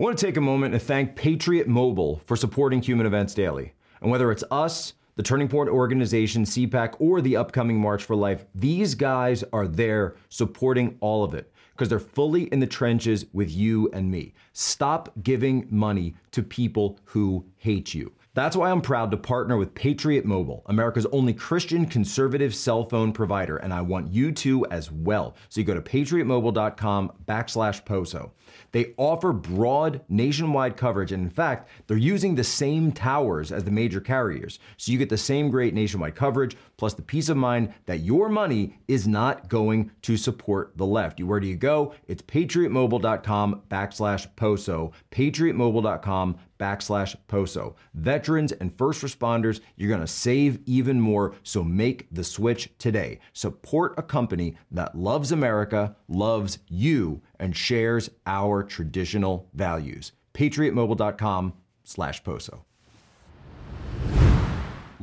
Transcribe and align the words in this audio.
I 0.00 0.02
want 0.02 0.18
to 0.18 0.24
take 0.24 0.38
a 0.38 0.40
moment 0.40 0.72
to 0.72 0.78
thank 0.78 1.14
Patriot 1.14 1.68
Mobile 1.68 2.22
for 2.24 2.34
supporting 2.34 2.80
Human 2.80 3.04
Events 3.04 3.34
Daily. 3.34 3.74
And 4.00 4.10
whether 4.10 4.32
it's 4.32 4.42
us, 4.50 4.94
the 5.16 5.22
Turning 5.22 5.46
Point 5.46 5.68
Organization, 5.68 6.44
CPAC, 6.44 6.94
or 6.98 7.20
the 7.20 7.36
upcoming 7.36 7.78
March 7.78 8.04
for 8.04 8.16
Life, 8.16 8.46
these 8.54 8.94
guys 8.94 9.44
are 9.52 9.68
there 9.68 10.16
supporting 10.30 10.96
all 11.00 11.22
of 11.22 11.34
it 11.34 11.52
because 11.72 11.90
they're 11.90 11.98
fully 11.98 12.44
in 12.44 12.60
the 12.60 12.66
trenches 12.66 13.26
with 13.34 13.50
you 13.50 13.90
and 13.92 14.10
me. 14.10 14.32
Stop 14.54 15.12
giving 15.22 15.66
money 15.68 16.14
to 16.30 16.42
people 16.42 16.98
who 17.04 17.44
hate 17.58 17.92
you. 17.92 18.10
That's 18.32 18.56
why 18.56 18.70
I'm 18.70 18.80
proud 18.80 19.10
to 19.10 19.16
partner 19.16 19.56
with 19.56 19.74
Patriot 19.74 20.24
Mobile, 20.24 20.62
America's 20.66 21.04
only 21.06 21.34
Christian 21.34 21.84
conservative 21.84 22.54
cell 22.54 22.84
phone 22.84 23.12
provider, 23.12 23.56
and 23.56 23.74
I 23.74 23.82
want 23.82 24.12
you 24.12 24.30
to 24.32 24.64
as 24.66 24.90
well. 24.90 25.34
So 25.48 25.60
you 25.60 25.66
go 25.66 25.74
to 25.74 25.80
patriotmobile.com 25.82 27.12
backslash 27.26 27.84
POSO. 27.84 28.30
They 28.72 28.94
offer 28.96 29.32
broad 29.32 30.02
nationwide 30.08 30.76
coverage, 30.76 31.12
and 31.12 31.22
in 31.22 31.30
fact, 31.30 31.68
they're 31.86 31.96
using 31.96 32.34
the 32.34 32.44
same 32.44 32.92
towers 32.92 33.52
as 33.52 33.64
the 33.64 33.70
major 33.70 34.00
carriers. 34.00 34.58
So 34.76 34.92
you 34.92 34.98
get 34.98 35.08
the 35.08 35.16
same 35.16 35.50
great 35.50 35.74
nationwide 35.74 36.14
coverage, 36.14 36.56
plus 36.76 36.94
the 36.94 37.02
peace 37.02 37.28
of 37.28 37.36
mind 37.36 37.74
that 37.86 38.00
your 38.00 38.28
money 38.28 38.78
is 38.88 39.08
not 39.08 39.48
going 39.48 39.90
to 40.02 40.16
support 40.16 40.76
the 40.76 40.86
left. 40.86 41.20
Where 41.20 41.40
do 41.40 41.46
you 41.46 41.56
go? 41.56 41.94
It's 42.08 42.22
patriotmobile.com 42.22 43.62
backslash 43.70 44.28
POSO. 44.36 44.92
Patriotmobile.com 45.10 46.36
backslash 46.60 47.16
POSO. 47.26 47.74
Veterans 47.94 48.52
and 48.52 48.76
first 48.76 49.02
responders, 49.02 49.60
you're 49.76 49.88
going 49.88 50.00
to 50.00 50.06
save 50.06 50.60
even 50.66 51.00
more, 51.00 51.34
so 51.42 51.64
make 51.64 52.06
the 52.12 52.22
switch 52.22 52.70
today. 52.78 53.18
Support 53.32 53.94
a 53.98 54.02
company 54.02 54.56
that 54.70 54.94
loves 54.94 55.32
America, 55.32 55.96
loves 56.10 56.58
you, 56.68 57.22
and 57.38 57.56
shares 57.56 58.10
our 58.26 58.62
traditional 58.62 59.48
values. 59.54 60.12
PatriotMobile.com 60.34 61.54
slash 61.84 62.22
POSO. 62.22 62.64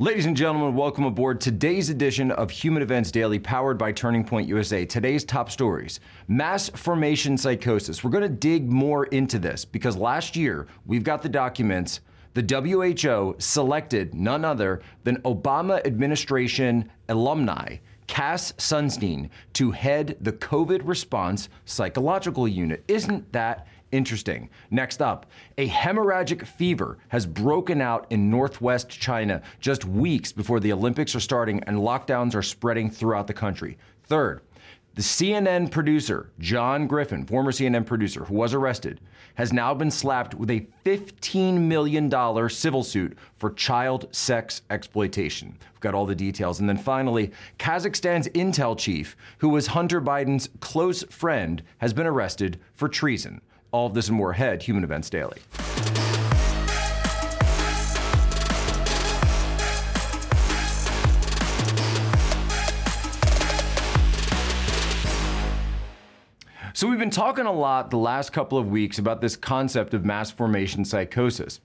Ladies 0.00 0.26
and 0.26 0.36
gentlemen, 0.36 0.76
welcome 0.76 1.04
aboard 1.06 1.40
today's 1.40 1.90
edition 1.90 2.30
of 2.30 2.52
Human 2.52 2.84
Events 2.84 3.10
Daily, 3.10 3.40
powered 3.40 3.76
by 3.78 3.90
Turning 3.90 4.22
Point 4.22 4.46
USA. 4.46 4.84
Today's 4.84 5.24
top 5.24 5.50
stories 5.50 5.98
mass 6.28 6.68
formation 6.68 7.36
psychosis. 7.36 8.04
We're 8.04 8.12
going 8.12 8.22
to 8.22 8.28
dig 8.28 8.70
more 8.70 9.06
into 9.06 9.40
this 9.40 9.64
because 9.64 9.96
last 9.96 10.36
year 10.36 10.68
we've 10.86 11.02
got 11.02 11.20
the 11.20 11.28
documents. 11.28 11.98
The 12.34 12.44
WHO 12.44 13.34
selected 13.40 14.14
none 14.14 14.44
other 14.44 14.82
than 15.02 15.20
Obama 15.22 15.84
administration 15.84 16.88
alumni 17.08 17.78
Cass 18.08 18.52
Sunstein 18.52 19.30
to 19.52 19.70
head 19.70 20.16
the 20.20 20.32
COVID 20.32 20.80
response 20.84 21.48
psychological 21.64 22.48
unit. 22.48 22.82
Isn't 22.88 23.32
that 23.32 23.68
Interesting. 23.90 24.50
Next 24.70 25.00
up, 25.00 25.26
a 25.56 25.66
hemorrhagic 25.66 26.46
fever 26.46 26.98
has 27.08 27.24
broken 27.24 27.80
out 27.80 28.06
in 28.10 28.28
northwest 28.28 28.90
China 28.90 29.40
just 29.60 29.86
weeks 29.86 30.30
before 30.30 30.60
the 30.60 30.72
Olympics 30.72 31.14
are 31.14 31.20
starting 31.20 31.62
and 31.64 31.78
lockdowns 31.78 32.34
are 32.34 32.42
spreading 32.42 32.90
throughout 32.90 33.26
the 33.26 33.32
country. 33.32 33.78
Third, 34.04 34.42
the 34.98 35.04
CNN 35.04 35.70
producer, 35.70 36.28
John 36.40 36.88
Griffin, 36.88 37.24
former 37.24 37.52
CNN 37.52 37.86
producer 37.86 38.24
who 38.24 38.34
was 38.34 38.52
arrested, 38.52 38.98
has 39.36 39.52
now 39.52 39.72
been 39.72 39.92
slapped 39.92 40.34
with 40.34 40.50
a 40.50 40.66
$15 40.84 41.56
million 41.56 42.50
civil 42.50 42.82
suit 42.82 43.16
for 43.36 43.52
child 43.52 44.08
sex 44.10 44.62
exploitation. 44.70 45.56
We've 45.72 45.80
got 45.80 45.94
all 45.94 46.04
the 46.04 46.16
details. 46.16 46.58
And 46.58 46.68
then 46.68 46.76
finally, 46.78 47.30
Kazakhstan's 47.60 48.26
intel 48.30 48.76
chief, 48.76 49.16
who 49.38 49.50
was 49.50 49.68
Hunter 49.68 50.00
Biden's 50.00 50.48
close 50.58 51.04
friend, 51.04 51.62
has 51.76 51.92
been 51.92 52.08
arrested 52.08 52.58
for 52.74 52.88
treason. 52.88 53.40
All 53.70 53.86
of 53.86 53.94
this 53.94 54.08
and 54.08 54.16
more 54.16 54.32
ahead, 54.32 54.64
Human 54.64 54.82
Events 54.82 55.08
Daily. 55.08 55.38
So, 66.78 66.86
we've 66.86 66.96
been 66.96 67.10
talking 67.10 67.46
a 67.46 67.52
lot 67.52 67.90
the 67.90 67.96
last 67.96 68.32
couple 68.32 68.56
of 68.56 68.70
weeks 68.70 69.00
about 69.00 69.20
this 69.20 69.34
concept 69.34 69.94
of 69.94 70.04
mass 70.04 70.30
formation 70.30 70.84
psychosis. 70.84 71.58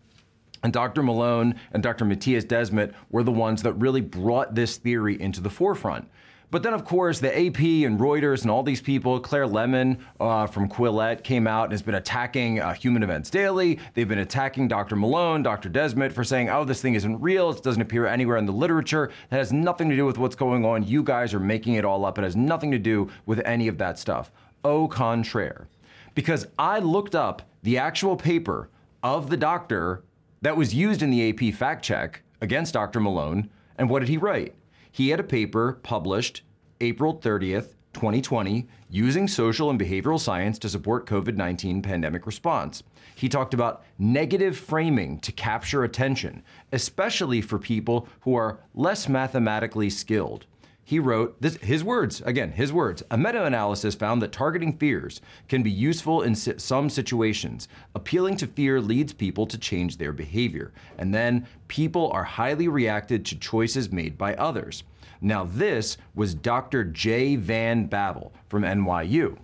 And 0.64 0.74
Dr. 0.74 1.04
Malone 1.04 1.54
and 1.72 1.84
Dr. 1.84 2.04
Mattias 2.04 2.44
Desmet 2.44 2.96
were 3.12 3.22
the 3.22 3.32
ones 3.32 3.62
that 3.62 3.74
really 3.74 4.02
brought 4.02 4.56
this 4.56 4.78
theory 4.78 5.22
into 5.22 5.40
the 5.40 5.52
forefront. 5.52 6.10
But 6.50 6.64
then, 6.64 6.74
of 6.74 6.84
course, 6.84 7.20
the 7.20 7.30
AP 7.30 7.60
and 7.60 8.00
Reuters 8.00 8.42
and 8.42 8.50
all 8.50 8.64
these 8.64 8.82
people, 8.82 9.20
Claire 9.20 9.46
Lehmann 9.46 10.04
uh, 10.20 10.48
from 10.48 10.68
Quillette 10.68 11.24
came 11.24 11.46
out 11.46 11.66
and 11.66 11.74
has 11.74 11.84
been 11.84 11.94
attacking 11.94 12.60
uh, 12.60 12.74
Human 12.74 13.04
Events 13.04 13.30
Daily. 13.30 13.78
They've 13.94 14.10
been 14.10 14.18
attacking 14.18 14.68
Dr. 14.68 14.96
Malone, 14.96 15.44
Dr. 15.44 15.70
Desmet 15.70 16.12
for 16.12 16.24
saying, 16.24 16.50
oh, 16.50 16.66
this 16.66 16.82
thing 16.82 16.96
isn't 16.96 17.22
real. 17.22 17.52
It 17.52 17.62
doesn't 17.62 17.82
appear 17.84 18.08
anywhere 18.08 18.38
in 18.38 18.48
the 18.48 18.52
literature. 18.52 19.12
That 19.30 19.38
has 19.38 19.54
nothing 19.54 19.92
to 19.92 19.96
do 19.96 20.08
with 20.08 20.18
what's 20.18 20.36
going 20.36 20.66
on. 20.66 20.84
You 20.88 21.04
guys 21.04 21.36
are 21.36 21.40
making 21.40 21.76
it 21.76 21.86
all 21.86 22.04
up. 22.04 22.18
It 22.18 22.24
has 22.24 22.36
nothing 22.36 22.72
to 22.72 22.80
do 22.80 23.12
with 23.28 23.42
any 23.46 23.68
of 23.68 23.78
that 23.78 24.00
stuff. 24.00 24.32
Au 24.64 24.88
contraire. 24.88 25.68
Because 26.16 26.48
I 26.58 26.80
looked 26.80 27.16
up 27.16 27.42
the 27.64 27.78
actual 27.78 28.16
paper 28.16 28.70
of 29.02 29.30
the 29.30 29.38
doctor 29.38 30.04
that 30.42 30.58
was 30.58 30.74
used 30.74 31.02
in 31.02 31.10
the 31.10 31.30
AP 31.30 31.54
fact 31.54 31.84
check 31.84 32.22
against 32.42 32.74
Dr. 32.74 33.00
Malone, 33.00 33.50
and 33.78 33.90
what 33.90 34.00
did 34.00 34.10
he 34.10 34.18
write? 34.18 34.54
He 34.92 35.10
had 35.10 35.20
a 35.20 35.24
paper 35.24 35.80
published 35.84 36.44
April 36.82 37.18
30th, 37.18 37.76
2020, 37.94 38.68
using 38.90 39.28
social 39.28 39.70
and 39.70 39.80
behavioral 39.80 40.20
science 40.20 40.60
to 40.60 40.70
support 40.70 41.06
COVID 41.08 41.36
19 41.36 41.82
pandemic 41.82 42.26
response. 42.26 42.84
He 43.16 43.30
talked 43.30 43.54
about 43.54 43.84
negative 43.98 44.58
framing 44.58 45.20
to 45.20 45.32
capture 45.32 45.84
attention, 45.84 46.44
especially 46.72 47.42
for 47.42 47.58
people 47.58 48.08
who 48.22 48.36
are 48.36 48.60
less 48.76 49.08
mathematically 49.08 49.90
skilled. 49.90 50.46
He 50.86 51.00
wrote 51.00 51.42
this, 51.42 51.56
his 51.58 51.84
words, 51.84 52.22
again, 52.26 52.52
his 52.52 52.74
words. 52.74 53.04
A 53.10 53.18
meta 53.18 53.46
analysis 53.46 53.96
found 53.96 54.22
that 54.22 54.34
targeting 54.34 54.78
fears 54.78 55.22
can 55.48 55.64
be 55.64 55.72
useful 55.72 56.24
in 56.24 56.36
si- 56.36 56.56
some 56.58 56.90
situations. 56.90 57.70
Appealing 57.96 58.36
to 58.38 58.48
fear 58.48 58.82
leads 58.82 59.14
people 59.14 59.48
to 59.48 59.58
change 59.58 59.96
their 59.98 60.12
behavior. 60.12 60.74
And 60.98 61.14
then 61.14 61.48
people 61.70 62.12
are 62.12 62.26
highly 62.26 62.68
reacted 62.68 63.26
to 63.26 63.40
choices 63.40 63.94
made 63.94 64.18
by 64.18 64.36
others. 64.36 64.84
Now, 65.22 65.46
this 65.46 65.96
was 66.16 66.36
Dr. 66.36 66.84
Jay 66.84 67.38
Van 67.38 67.88
Bavel 67.88 68.32
from 68.50 68.64
NYU. 68.64 69.38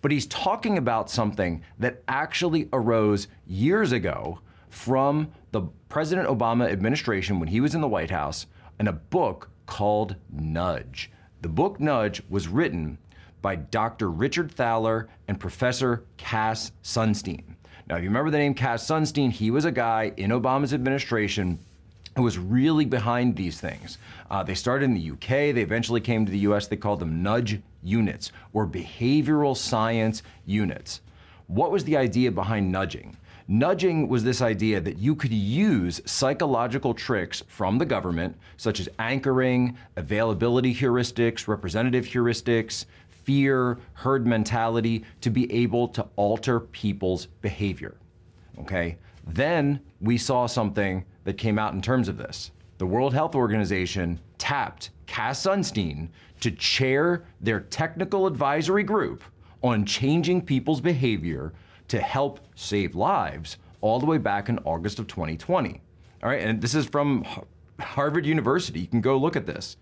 But 0.00 0.12
he's 0.12 0.26
talking 0.26 0.78
about 0.78 1.10
something 1.10 1.62
that 1.80 2.02
actually 2.06 2.68
arose 2.72 3.26
years 3.46 3.90
ago 3.90 4.38
from 4.68 5.32
the 5.50 5.62
President 5.88 6.28
Obama 6.28 6.70
administration 6.70 7.40
when 7.40 7.48
he 7.48 7.60
was 7.60 7.74
in 7.74 7.80
the 7.80 7.88
White 7.88 8.10
House 8.10 8.46
in 8.78 8.86
a 8.86 8.92
book 8.92 9.50
called 9.66 10.16
Nudge. 10.30 11.10
The 11.42 11.48
book 11.48 11.80
Nudge 11.80 12.22
was 12.28 12.48
written 12.48 12.98
by 13.42 13.56
Dr. 13.56 14.10
Richard 14.10 14.50
Thaler 14.50 15.08
and 15.28 15.38
Professor 15.38 16.04
Cass 16.16 16.72
Sunstein. 16.82 17.44
Now, 17.86 17.96
if 17.96 18.02
you 18.02 18.08
remember 18.08 18.30
the 18.30 18.38
name 18.38 18.54
Cass 18.54 18.86
Sunstein, 18.86 19.30
he 19.30 19.50
was 19.50 19.66
a 19.66 19.72
guy 19.72 20.12
in 20.16 20.30
Obama's 20.30 20.72
administration 20.72 21.58
who 22.16 22.22
was 22.22 22.38
really 22.38 22.84
behind 22.84 23.36
these 23.36 23.60
things. 23.60 23.98
Uh, 24.30 24.42
they 24.42 24.54
started 24.54 24.86
in 24.86 24.94
the 24.94 25.10
UK, 25.10 25.54
they 25.54 25.62
eventually 25.62 26.00
came 26.00 26.24
to 26.24 26.32
the 26.32 26.38
US, 26.38 26.66
they 26.66 26.76
called 26.76 27.00
them 27.00 27.22
nudge 27.22 27.60
units 27.82 28.32
or 28.52 28.66
behavioral 28.66 29.56
science 29.56 30.22
units. 30.46 31.00
What 31.46 31.70
was 31.70 31.84
the 31.84 31.96
idea 31.96 32.30
behind 32.30 32.72
nudging? 32.72 33.16
Nudging 33.46 34.08
was 34.08 34.24
this 34.24 34.40
idea 34.40 34.80
that 34.80 34.98
you 34.98 35.14
could 35.14 35.32
use 35.32 36.00
psychological 36.06 36.94
tricks 36.94 37.42
from 37.46 37.76
the 37.76 37.84
government, 37.84 38.34
such 38.56 38.80
as 38.80 38.88
anchoring, 38.98 39.76
availability 39.96 40.74
heuristics, 40.74 41.46
representative 41.46 42.06
heuristics, 42.06 42.86
fear, 43.08 43.78
herd 43.92 44.26
mentality, 44.26 45.04
to 45.20 45.28
be 45.28 45.52
able 45.52 45.88
to 45.88 46.06
alter 46.16 46.60
people's 46.60 47.26
behavior. 47.42 47.96
Okay? 48.60 48.96
Then 49.26 49.80
we 50.00 50.16
saw 50.16 50.46
something 50.46 51.04
that 51.24 51.36
came 51.36 51.58
out 51.58 51.74
in 51.74 51.82
terms 51.82 52.08
of 52.08 52.16
this. 52.16 52.50
The 52.78 52.86
World 52.86 53.12
Health 53.12 53.34
Organization 53.34 54.20
tapped 54.38 54.90
Cass 55.06 55.44
Sunstein 55.44 56.08
to 56.40 56.50
chair 56.50 57.24
their 57.42 57.60
technical 57.60 58.26
advisory 58.26 58.82
group 58.82 59.22
on 59.62 59.84
changing 59.84 60.42
people's 60.42 60.80
behavior 60.80 61.52
to 61.88 62.00
help 62.00 62.40
save 62.54 62.94
lives 62.94 63.58
all 63.80 63.98
the 64.00 64.06
way 64.06 64.18
back 64.18 64.48
in 64.48 64.58
August 64.60 64.98
of 64.98 65.06
2020. 65.06 65.80
All 66.22 66.30
right, 66.30 66.40
and 66.40 66.60
this 66.60 66.74
is 66.74 66.86
from 66.86 67.26
Harvard 67.80 68.24
University. 68.24 68.80
You 68.80 68.86
can 68.86 69.00
go 69.00 69.16
look 69.16 69.36
at 69.36 69.46
this. 69.46 69.76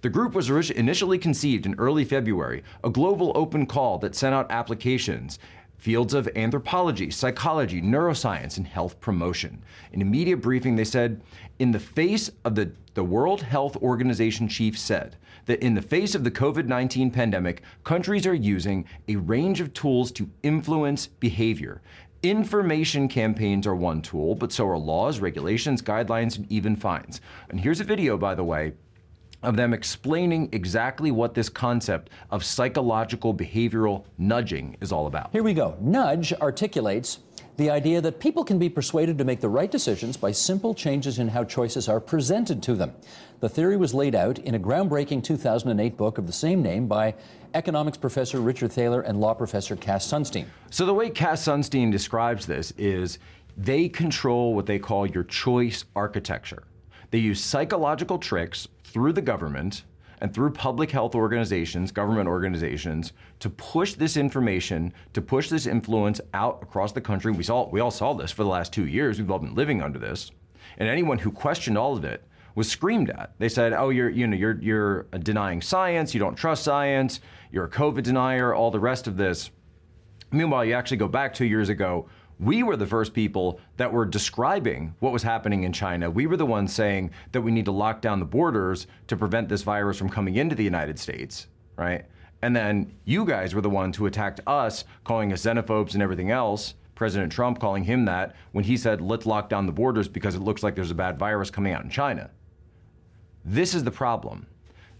The 0.00 0.10
group 0.10 0.34
was 0.34 0.48
initially 0.70 1.18
conceived 1.18 1.66
in 1.66 1.74
early 1.74 2.04
February, 2.04 2.62
a 2.84 2.90
global 2.90 3.32
open 3.34 3.66
call 3.66 3.98
that 3.98 4.14
sent 4.14 4.34
out 4.34 4.50
applications 4.50 5.38
fields 5.78 6.12
of 6.12 6.28
anthropology, 6.34 7.10
psychology, 7.10 7.80
neuroscience, 7.80 8.56
and 8.56 8.66
health 8.66 9.00
promotion. 9.00 9.62
In 9.92 10.02
a 10.02 10.04
media 10.04 10.36
briefing, 10.36 10.76
they 10.76 10.84
said, 10.84 11.22
in 11.60 11.70
the 11.70 11.78
face 11.78 12.30
of 12.44 12.54
the, 12.56 12.72
the 12.94 13.04
World 13.04 13.42
Health 13.42 13.76
Organization 13.76 14.48
chief 14.48 14.78
said 14.78 15.16
that 15.48 15.62
in 15.62 15.74
the 15.74 15.82
face 15.82 16.14
of 16.14 16.22
the 16.22 16.30
COVID 16.30 16.66
19 16.66 17.10
pandemic, 17.10 17.62
countries 17.82 18.26
are 18.26 18.34
using 18.34 18.84
a 19.08 19.16
range 19.16 19.60
of 19.60 19.72
tools 19.72 20.12
to 20.12 20.30
influence 20.42 21.08
behavior. 21.08 21.80
Information 22.22 23.08
campaigns 23.08 23.66
are 23.66 23.74
one 23.74 24.02
tool, 24.02 24.34
but 24.34 24.52
so 24.52 24.68
are 24.68 24.78
laws, 24.78 25.20
regulations, 25.20 25.82
guidelines, 25.82 26.36
and 26.36 26.50
even 26.52 26.76
fines. 26.76 27.20
And 27.48 27.58
here's 27.58 27.80
a 27.80 27.84
video, 27.84 28.16
by 28.16 28.34
the 28.34 28.44
way, 28.44 28.72
of 29.42 29.56
them 29.56 29.72
explaining 29.72 30.48
exactly 30.52 31.10
what 31.10 31.32
this 31.32 31.48
concept 31.48 32.10
of 32.30 32.44
psychological 32.44 33.32
behavioral 33.32 34.04
nudging 34.18 34.76
is 34.80 34.92
all 34.92 35.06
about. 35.06 35.30
Here 35.32 35.44
we 35.44 35.54
go. 35.54 35.76
Nudge 35.80 36.32
articulates 36.34 37.20
the 37.56 37.70
idea 37.70 38.00
that 38.00 38.20
people 38.20 38.44
can 38.44 38.58
be 38.58 38.68
persuaded 38.68 39.18
to 39.18 39.24
make 39.24 39.40
the 39.40 39.48
right 39.48 39.70
decisions 39.70 40.16
by 40.16 40.30
simple 40.30 40.74
changes 40.74 41.18
in 41.18 41.28
how 41.28 41.44
choices 41.44 41.88
are 41.88 42.00
presented 42.00 42.62
to 42.62 42.74
them. 42.74 42.92
The 43.40 43.48
theory 43.48 43.76
was 43.76 43.94
laid 43.94 44.16
out 44.16 44.40
in 44.40 44.56
a 44.56 44.58
groundbreaking 44.58 45.22
2008 45.22 45.96
book 45.96 46.18
of 46.18 46.26
the 46.26 46.32
same 46.32 46.60
name 46.60 46.88
by 46.88 47.14
economics 47.54 47.96
professor 47.96 48.40
Richard 48.40 48.72
Thaler 48.72 49.02
and 49.02 49.20
law 49.20 49.32
professor 49.32 49.76
Cass 49.76 50.04
Sunstein. 50.04 50.46
So, 50.70 50.84
the 50.84 50.94
way 50.94 51.08
Cass 51.08 51.46
Sunstein 51.46 51.92
describes 51.92 52.46
this 52.46 52.72
is 52.76 53.20
they 53.56 53.88
control 53.88 54.54
what 54.54 54.66
they 54.66 54.80
call 54.80 55.06
your 55.06 55.22
choice 55.22 55.84
architecture. 55.94 56.64
They 57.12 57.18
use 57.18 57.40
psychological 57.40 58.18
tricks 58.18 58.66
through 58.82 59.12
the 59.12 59.22
government 59.22 59.84
and 60.20 60.34
through 60.34 60.50
public 60.50 60.90
health 60.90 61.14
organizations, 61.14 61.92
government 61.92 62.28
organizations, 62.28 63.12
to 63.38 63.50
push 63.50 63.94
this 63.94 64.16
information, 64.16 64.92
to 65.12 65.22
push 65.22 65.48
this 65.48 65.66
influence 65.66 66.20
out 66.34 66.58
across 66.60 66.90
the 66.90 67.00
country. 67.00 67.30
We 67.30 67.44
saw 67.44 67.68
we 67.68 67.78
all 67.78 67.92
saw 67.92 68.14
this 68.14 68.32
for 68.32 68.42
the 68.42 68.50
last 68.50 68.72
two 68.72 68.86
years. 68.86 69.20
We've 69.20 69.30
all 69.30 69.38
been 69.38 69.54
living 69.54 69.80
under 69.80 70.00
this. 70.00 70.32
And 70.78 70.88
anyone 70.88 71.18
who 71.18 71.30
questioned 71.30 71.78
all 71.78 71.96
of 71.96 72.04
it 72.04 72.24
was 72.58 72.70
screamed 72.70 73.08
at. 73.08 73.32
They 73.38 73.48
said, 73.48 73.72
"Oh, 73.72 73.88
you're 73.88 74.10
you 74.10 74.26
know 74.26 74.36
you're 74.36 74.58
you're 74.60 75.02
denying 75.22 75.62
science. 75.62 76.12
You 76.12 76.20
don't 76.20 76.36
trust 76.36 76.64
science. 76.64 77.20
You're 77.50 77.64
a 77.64 77.70
COVID 77.70 78.02
denier. 78.02 78.54
All 78.54 78.70
the 78.70 78.80
rest 78.80 79.06
of 79.06 79.16
this." 79.16 79.50
Meanwhile, 80.30 80.66
you 80.66 80.74
actually 80.74 80.98
go 80.98 81.08
back 81.08 81.32
two 81.32 81.46
years 81.46 81.70
ago 81.70 82.08
we 82.38 82.62
were 82.62 82.76
the 82.76 82.86
first 82.86 83.14
people 83.14 83.60
that 83.76 83.92
were 83.92 84.04
describing 84.04 84.94
what 85.00 85.12
was 85.12 85.22
happening 85.22 85.64
in 85.64 85.72
China. 85.72 86.10
We 86.10 86.26
were 86.26 86.36
the 86.36 86.46
ones 86.46 86.72
saying 86.72 87.10
that 87.32 87.40
we 87.40 87.50
need 87.50 87.64
to 87.64 87.72
lock 87.72 88.00
down 88.00 88.20
the 88.20 88.24
borders 88.24 88.86
to 89.08 89.16
prevent 89.16 89.48
this 89.48 89.62
virus 89.62 89.98
from 89.98 90.08
coming 90.08 90.36
into 90.36 90.54
the 90.54 90.64
United 90.64 90.98
States, 90.98 91.48
right? 91.76 92.04
And 92.42 92.54
then 92.54 92.94
you 93.04 93.24
guys 93.24 93.54
were 93.54 93.60
the 93.60 93.70
ones 93.70 93.96
who 93.96 94.06
attacked 94.06 94.40
us, 94.46 94.84
calling 95.02 95.32
us 95.32 95.42
xenophobes 95.42 95.94
and 95.94 96.02
everything 96.02 96.30
else. 96.30 96.74
President 96.94 97.32
Trump 97.32 97.60
calling 97.60 97.84
him 97.84 98.04
that 98.04 98.36
when 98.52 98.64
he 98.64 98.76
said, 98.76 99.00
let's 99.00 99.26
lock 99.26 99.48
down 99.48 99.66
the 99.66 99.72
borders 99.72 100.06
because 100.06 100.36
it 100.36 100.42
looks 100.42 100.62
like 100.62 100.76
there's 100.76 100.90
a 100.90 100.96
bad 100.96 101.18
virus 101.18 101.50
coming 101.50 101.72
out 101.72 101.82
in 101.82 101.90
China. 101.90 102.30
This 103.44 103.74
is 103.74 103.84
the 103.84 103.90
problem. 103.90 104.46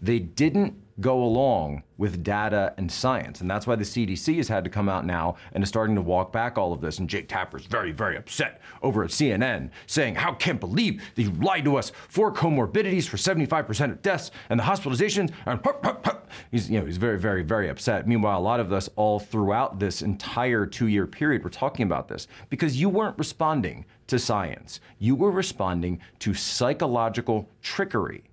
They 0.01 0.19
didn't 0.19 0.75
go 1.01 1.23
along 1.23 1.83
with 1.97 2.23
data 2.23 2.75
and 2.77 2.91
science. 2.91 3.41
And 3.41 3.51
that's 3.51 3.67
why 3.67 3.77
the 3.77 3.85
CDC 3.85 4.37
has 4.37 4.49
had 4.49 4.65
to 4.65 4.71
come 4.71 4.89
out 4.89 5.05
now 5.05 5.37
and 5.53 5.63
is 5.63 5.69
starting 5.69 5.95
to 5.97 6.03
walk 6.03 6.33
back 6.33 6.59
all 6.59 6.73
of 6.73 6.81
this. 6.81 6.99
And 6.99 7.09
Jake 7.09 7.29
Tapper's 7.29 7.67
very, 7.67 7.93
very 7.93 8.17
upset 8.17 8.61
over 8.83 9.05
at 9.05 9.11
CNN, 9.11 9.71
saying, 9.87 10.15
How 10.15 10.33
can't 10.33 10.61
believe 10.61 11.03
that 11.15 11.23
you 11.23 11.31
lied 11.33 11.65
to 11.65 11.77
us? 11.77 11.93
Four 12.09 12.33
comorbidities 12.33 13.07
for 13.07 13.17
75% 13.17 13.93
of 13.93 14.03
deaths 14.03 14.31
and 14.51 14.59
the 14.59 14.65
hospitalizations. 14.65 15.33
And 15.47 15.61
hup, 15.65 15.85
hup, 15.85 16.05
hup. 16.05 16.31
he's, 16.51 16.71
you 16.71 16.81
know, 16.81 16.87
he's 16.87 16.97
very, 16.97 17.19
very, 17.19 17.43
very 17.43 17.69
upset. 17.69 18.07
Meanwhile, 18.07 18.39
a 18.39 18.41
lot 18.41 18.61
of 18.61 18.73
us 18.73 18.89
all 18.97 19.19
throughout 19.19 19.79
this 19.79 20.03
entire 20.03 20.67
two 20.67 20.87
year 20.87 21.07
period 21.07 21.45
were 21.45 21.51
talking 21.51 21.85
about 21.85 22.09
this 22.09 22.27
because 22.49 22.81
you 22.81 22.89
weren't 22.89 23.19
responding 23.19 23.85
to 24.09 24.19
science. 24.19 24.81
You 24.99 25.15
were 25.15 25.31
responding 25.31 26.01
to 26.21 26.35
psychological 26.35 27.49
trickery 27.63 28.25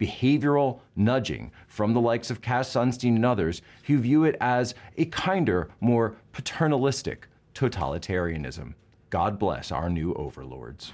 behavioral 0.00 0.80
nudging 0.94 1.52
from 1.68 1.94
the 1.94 2.00
likes 2.00 2.30
of 2.30 2.40
Cass 2.40 2.72
Sunstein 2.72 3.16
and 3.16 3.24
others 3.24 3.62
who 3.84 3.98
view 3.98 4.24
it 4.24 4.36
as 4.40 4.74
a 4.96 5.06
kinder, 5.06 5.70
more 5.80 6.16
paternalistic 6.32 7.28
totalitarianism. 7.54 8.74
God 9.10 9.38
bless 9.38 9.72
our 9.72 9.88
new 9.88 10.12
overlords. 10.14 10.92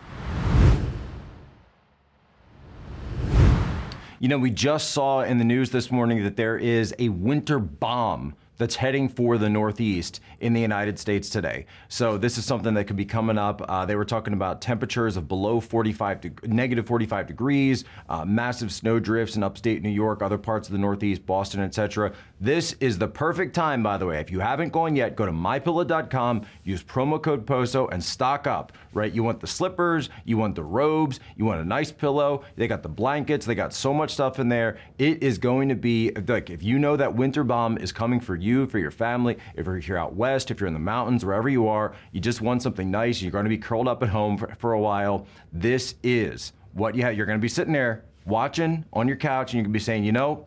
You 4.20 4.28
know, 4.28 4.38
we 4.38 4.50
just 4.50 4.90
saw 4.90 5.22
in 5.22 5.38
the 5.38 5.44
news 5.44 5.70
this 5.70 5.90
morning 5.90 6.22
that 6.22 6.36
there 6.36 6.56
is 6.56 6.94
a 7.00 7.08
winter 7.08 7.58
bomb 7.58 8.34
that's 8.62 8.76
heading 8.76 9.08
for 9.08 9.38
the 9.38 9.48
Northeast 9.48 10.20
in 10.38 10.52
the 10.52 10.60
United 10.60 10.96
States 10.96 11.28
today. 11.28 11.66
So 11.88 12.16
this 12.16 12.38
is 12.38 12.44
something 12.44 12.74
that 12.74 12.84
could 12.84 12.96
be 12.96 13.04
coming 13.04 13.36
up. 13.36 13.60
Uh, 13.68 13.84
they 13.84 13.96
were 13.96 14.04
talking 14.04 14.34
about 14.34 14.60
temperatures 14.60 15.16
of 15.16 15.26
below 15.26 15.60
45 15.60 16.20
to 16.20 16.32
negative 16.44 16.86
45 16.86 17.26
degrees, 17.26 17.84
uh, 18.08 18.24
massive 18.24 18.72
snow 18.72 19.00
drifts 19.00 19.34
in 19.34 19.42
upstate 19.42 19.82
New 19.82 19.90
York, 19.90 20.22
other 20.22 20.38
parts 20.38 20.68
of 20.68 20.72
the 20.72 20.78
Northeast, 20.78 21.26
Boston, 21.26 21.60
etc. 21.60 22.12
This 22.40 22.76
is 22.80 22.98
the 22.98 23.08
perfect 23.08 23.52
time, 23.52 23.82
by 23.82 23.98
the 23.98 24.06
way. 24.06 24.20
If 24.20 24.30
you 24.30 24.38
haven't 24.38 24.72
gone 24.72 24.94
yet, 24.94 25.16
go 25.16 25.26
to 25.26 25.32
mypillow.com, 25.32 26.42
use 26.62 26.84
promo 26.84 27.20
code 27.20 27.44
POSO, 27.44 27.88
and 27.90 28.02
stock 28.02 28.46
up. 28.46 28.72
Right? 28.94 29.12
You 29.12 29.24
want 29.24 29.40
the 29.40 29.46
slippers, 29.46 30.10
you 30.24 30.36
want 30.36 30.54
the 30.54 30.62
robes, 30.62 31.18
you 31.36 31.46
want 31.46 31.60
a 31.60 31.64
nice 31.64 31.90
pillow. 31.90 32.44
They 32.56 32.68
got 32.68 32.82
the 32.82 32.88
blankets. 32.88 33.46
They 33.46 33.54
got 33.54 33.72
so 33.72 33.92
much 33.92 34.12
stuff 34.12 34.38
in 34.38 34.48
there. 34.48 34.78
It 34.98 35.22
is 35.22 35.38
going 35.38 35.68
to 35.70 35.74
be 35.74 36.12
like 36.28 36.50
if 36.50 36.62
you 36.62 36.78
know 36.78 36.96
that 36.96 37.14
winter 37.14 37.42
bomb 37.42 37.78
is 37.78 37.90
coming 37.90 38.20
for 38.20 38.36
you, 38.36 38.51
for 38.66 38.78
your 38.78 38.90
family, 38.90 39.36
if 39.54 39.66
you're 39.88 39.98
out 39.98 40.14
west, 40.14 40.50
if 40.50 40.60
you're 40.60 40.68
in 40.68 40.74
the 40.74 40.80
mountains, 40.80 41.24
wherever 41.24 41.48
you 41.48 41.68
are, 41.68 41.94
you 42.12 42.20
just 42.20 42.40
want 42.40 42.62
something 42.62 42.90
nice, 42.90 43.20
you're 43.20 43.32
going 43.32 43.44
to 43.44 43.50
be 43.50 43.58
curled 43.58 43.88
up 43.88 44.02
at 44.02 44.08
home 44.08 44.36
for, 44.36 44.54
for 44.58 44.72
a 44.72 44.80
while, 44.80 45.26
this 45.52 45.94
is 46.02 46.52
what 46.72 46.94
you 46.94 47.02
have. 47.02 47.16
You're 47.16 47.26
going 47.26 47.38
to 47.38 47.42
be 47.42 47.48
sitting 47.48 47.72
there 47.72 48.04
watching 48.26 48.84
on 48.92 49.08
your 49.08 49.16
couch 49.16 49.52
and 49.52 49.58
you 49.58 49.64
can 49.64 49.72
be 49.72 49.78
saying, 49.78 50.04
you 50.04 50.12
know, 50.12 50.46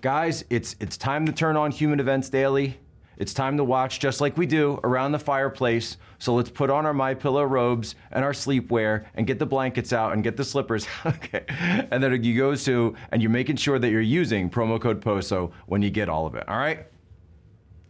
guys, 0.00 0.44
it's 0.50 0.76
it's 0.80 0.96
time 0.96 1.26
to 1.26 1.32
turn 1.32 1.56
on 1.56 1.70
Human 1.70 2.00
Events 2.00 2.28
Daily. 2.28 2.78
It's 3.20 3.34
time 3.34 3.58
to 3.58 3.64
watch 3.64 4.00
just 4.00 4.22
like 4.22 4.38
we 4.38 4.46
do 4.46 4.80
around 4.82 5.12
the 5.12 5.18
fireplace. 5.18 5.98
So 6.18 6.34
let's 6.34 6.48
put 6.48 6.70
on 6.70 6.86
our 6.86 6.94
My 6.94 7.12
Pillow 7.12 7.44
robes 7.44 7.94
and 8.12 8.24
our 8.24 8.32
sleepwear 8.32 9.04
and 9.14 9.26
get 9.26 9.38
the 9.38 9.44
blankets 9.44 9.92
out 9.92 10.14
and 10.14 10.24
get 10.24 10.38
the 10.38 10.44
slippers. 10.44 10.86
okay. 11.06 11.44
And 11.90 12.02
then 12.02 12.24
you 12.24 12.34
go 12.34 12.54
to 12.54 12.96
and 13.12 13.20
you're 13.20 13.30
making 13.30 13.56
sure 13.56 13.78
that 13.78 13.90
you're 13.90 14.00
using 14.00 14.48
promo 14.48 14.80
code 14.80 15.02
POSO 15.02 15.52
when 15.66 15.82
you 15.82 15.90
get 15.90 16.08
all 16.08 16.24
of 16.24 16.34
it. 16.34 16.48
All 16.48 16.56
right? 16.56 16.86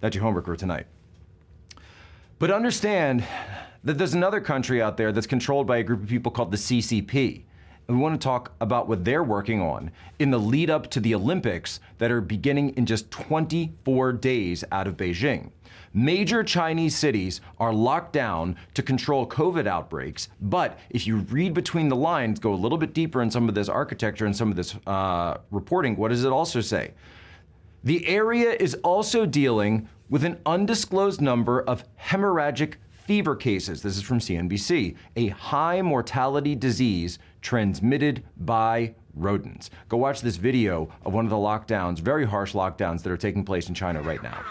That's 0.01 0.15
your 0.15 0.25
homework 0.25 0.47
for 0.47 0.57
tonight. 0.57 0.87
But 2.39 2.51
understand 2.51 3.25
that 3.85 3.99
there's 3.99 4.15
another 4.15 4.41
country 4.41 4.81
out 4.81 4.97
there 4.97 5.13
that's 5.13 5.27
controlled 5.27 5.67
by 5.67 5.79
a 5.79 5.83
group 5.83 6.03
of 6.03 6.09
people 6.09 6.33
called 6.33 6.51
the 6.51 6.57
CCP. 6.57 7.43
And 7.89 7.97
we 7.97 8.03
want 8.03 8.21
to 8.21 8.25
talk 8.25 8.53
about 8.61 8.89
what 8.89 9.05
they're 9.05 9.25
working 9.25 9.61
on 9.61 9.91
in 10.19 10.31
the 10.31 10.39
lead 10.39 10.71
up 10.71 10.91
to 10.91 11.01
the 11.01 11.15
Olympics 11.15 11.81
that 11.99 12.11
are 12.11 12.21
beginning 12.21 12.71
in 12.77 12.87
just 12.87 13.11
24 13.11 14.13
days 14.13 14.65
out 14.71 14.87
of 14.87 14.97
Beijing. 14.97 15.51
Major 15.93 16.45
Chinese 16.45 16.97
cities 16.97 17.41
are 17.59 17.73
locked 17.73 18.13
down 18.13 18.55
to 18.75 18.83
control 18.83 19.27
COVID 19.27 19.67
outbreaks, 19.67 20.29
but 20.41 20.79
if 20.91 21.05
you 21.05 21.17
read 21.17 21.53
between 21.53 21.89
the 21.89 21.97
lines, 21.97 22.39
go 22.39 22.55
a 22.55 22.55
little 22.55 22.79
bit 22.79 22.95
deeper 22.95 23.23
in 23.23 23.31
some 23.31 23.49
of 23.49 23.57
this 23.57 23.69
architecture 23.69 24.25
and 24.25 24.37
some 24.37 24.51
of 24.51 24.57
this 24.57 24.77
uh, 24.87 25.39
reporting, 25.51 25.97
what 25.97 26.11
does 26.11 26.25
it 26.25 26.31
also 26.31 26.61
say? 26.61 26.93
The 27.83 28.07
area 28.07 28.53
is 28.53 28.75
also 28.85 29.25
dealing 29.25 29.89
with 30.11 30.25
an 30.25 30.39
undisclosed 30.45 31.23
number 31.23 31.63
of 31.63 31.85
hemorrhagic 31.99 32.75
fever 32.91 33.35
cases. 33.35 33.81
This 33.81 33.97
is 33.97 34.03
from 34.03 34.19
CNBC, 34.19 34.97
a 35.17 35.29
high 35.29 35.81
mortality 35.81 36.55
disease 36.55 37.19
transmitted 37.41 38.23
by 38.37 38.95
rodents. 39.15 39.71
Go 39.89 39.97
watch 39.97 40.21
this 40.21 40.37
video 40.37 40.91
of 41.07 41.15
one 41.15 41.25
of 41.25 41.31
the 41.31 41.37
lockdowns, 41.37 42.01
very 42.01 42.27
harsh 42.27 42.53
lockdowns 42.53 43.03
that 43.03 43.11
are 43.11 43.17
taking 43.17 43.45
place 43.45 43.71
in 43.71 43.75
China 43.75 44.03
right 44.03 44.23
now. 44.23 44.45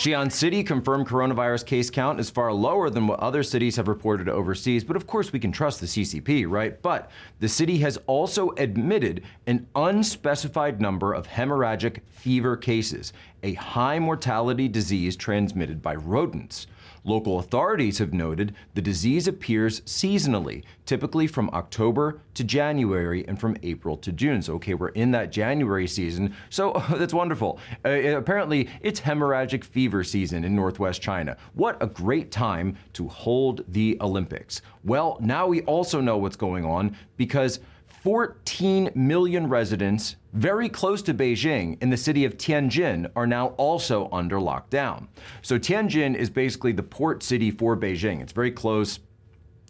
City 0.00 0.64
confirmed 0.64 1.06
coronavirus 1.06 1.66
case 1.66 1.90
count 1.90 2.18
is 2.18 2.30
far 2.30 2.50
lower 2.54 2.88
than 2.88 3.06
what 3.06 3.20
other 3.20 3.42
cities 3.42 3.76
have 3.76 3.86
reported 3.86 4.30
overseas, 4.30 4.82
but 4.82 4.96
of 4.96 5.06
course 5.06 5.30
we 5.30 5.38
can 5.38 5.52
trust 5.52 5.78
the 5.78 5.86
CCP, 5.86 6.46
right? 6.48 6.80
But 6.80 7.10
the 7.38 7.48
city 7.50 7.76
has 7.80 7.98
also 8.06 8.52
admitted 8.56 9.24
an 9.46 9.66
unspecified 9.76 10.80
number 10.80 11.12
of 11.12 11.26
hemorrhagic 11.26 12.00
fever 12.08 12.56
cases, 12.56 13.12
a 13.42 13.52
high 13.52 13.98
mortality 13.98 14.68
disease 14.68 15.16
transmitted 15.16 15.82
by 15.82 15.96
rodents. 15.96 16.66
Local 17.04 17.38
authorities 17.38 17.98
have 17.98 18.12
noted 18.12 18.54
the 18.74 18.82
disease 18.82 19.26
appears 19.26 19.80
seasonally, 19.82 20.64
typically 20.84 21.26
from 21.26 21.50
October 21.50 22.20
to 22.34 22.44
January 22.44 23.26
and 23.26 23.40
from 23.40 23.56
April 23.62 23.96
to 23.98 24.12
June. 24.12 24.42
So, 24.42 24.54
okay, 24.54 24.74
we're 24.74 24.88
in 24.88 25.10
that 25.12 25.32
January 25.32 25.86
season, 25.86 26.34
so 26.50 26.82
that's 26.96 27.14
wonderful. 27.14 27.58
Uh, 27.84 28.16
apparently, 28.16 28.68
it's 28.80 29.00
hemorrhagic 29.00 29.64
fever 29.64 30.04
season 30.04 30.44
in 30.44 30.54
northwest 30.54 31.00
China. 31.00 31.36
What 31.54 31.82
a 31.82 31.86
great 31.86 32.30
time 32.30 32.76
to 32.94 33.08
hold 33.08 33.64
the 33.68 33.96
Olympics. 34.00 34.62
Well, 34.84 35.18
now 35.20 35.46
we 35.46 35.62
also 35.62 36.00
know 36.00 36.18
what's 36.18 36.36
going 36.36 36.64
on 36.64 36.96
because 37.16 37.60
14 38.02 38.90
million 38.94 39.46
residents 39.46 40.16
very 40.32 40.68
close 40.68 41.02
to 41.02 41.14
Beijing 41.14 41.82
in 41.82 41.90
the 41.90 41.96
city 41.96 42.24
of 42.24 42.36
Tianjin 42.36 43.10
are 43.16 43.26
now 43.26 43.48
also 43.48 44.08
under 44.12 44.36
lockdown. 44.36 45.08
So 45.42 45.58
Tianjin 45.58 46.14
is 46.14 46.30
basically 46.30 46.72
the 46.72 46.82
port 46.82 47.22
city 47.22 47.50
for 47.50 47.76
Beijing. 47.76 48.20
It's 48.20 48.32
very 48.32 48.52
close 48.52 49.00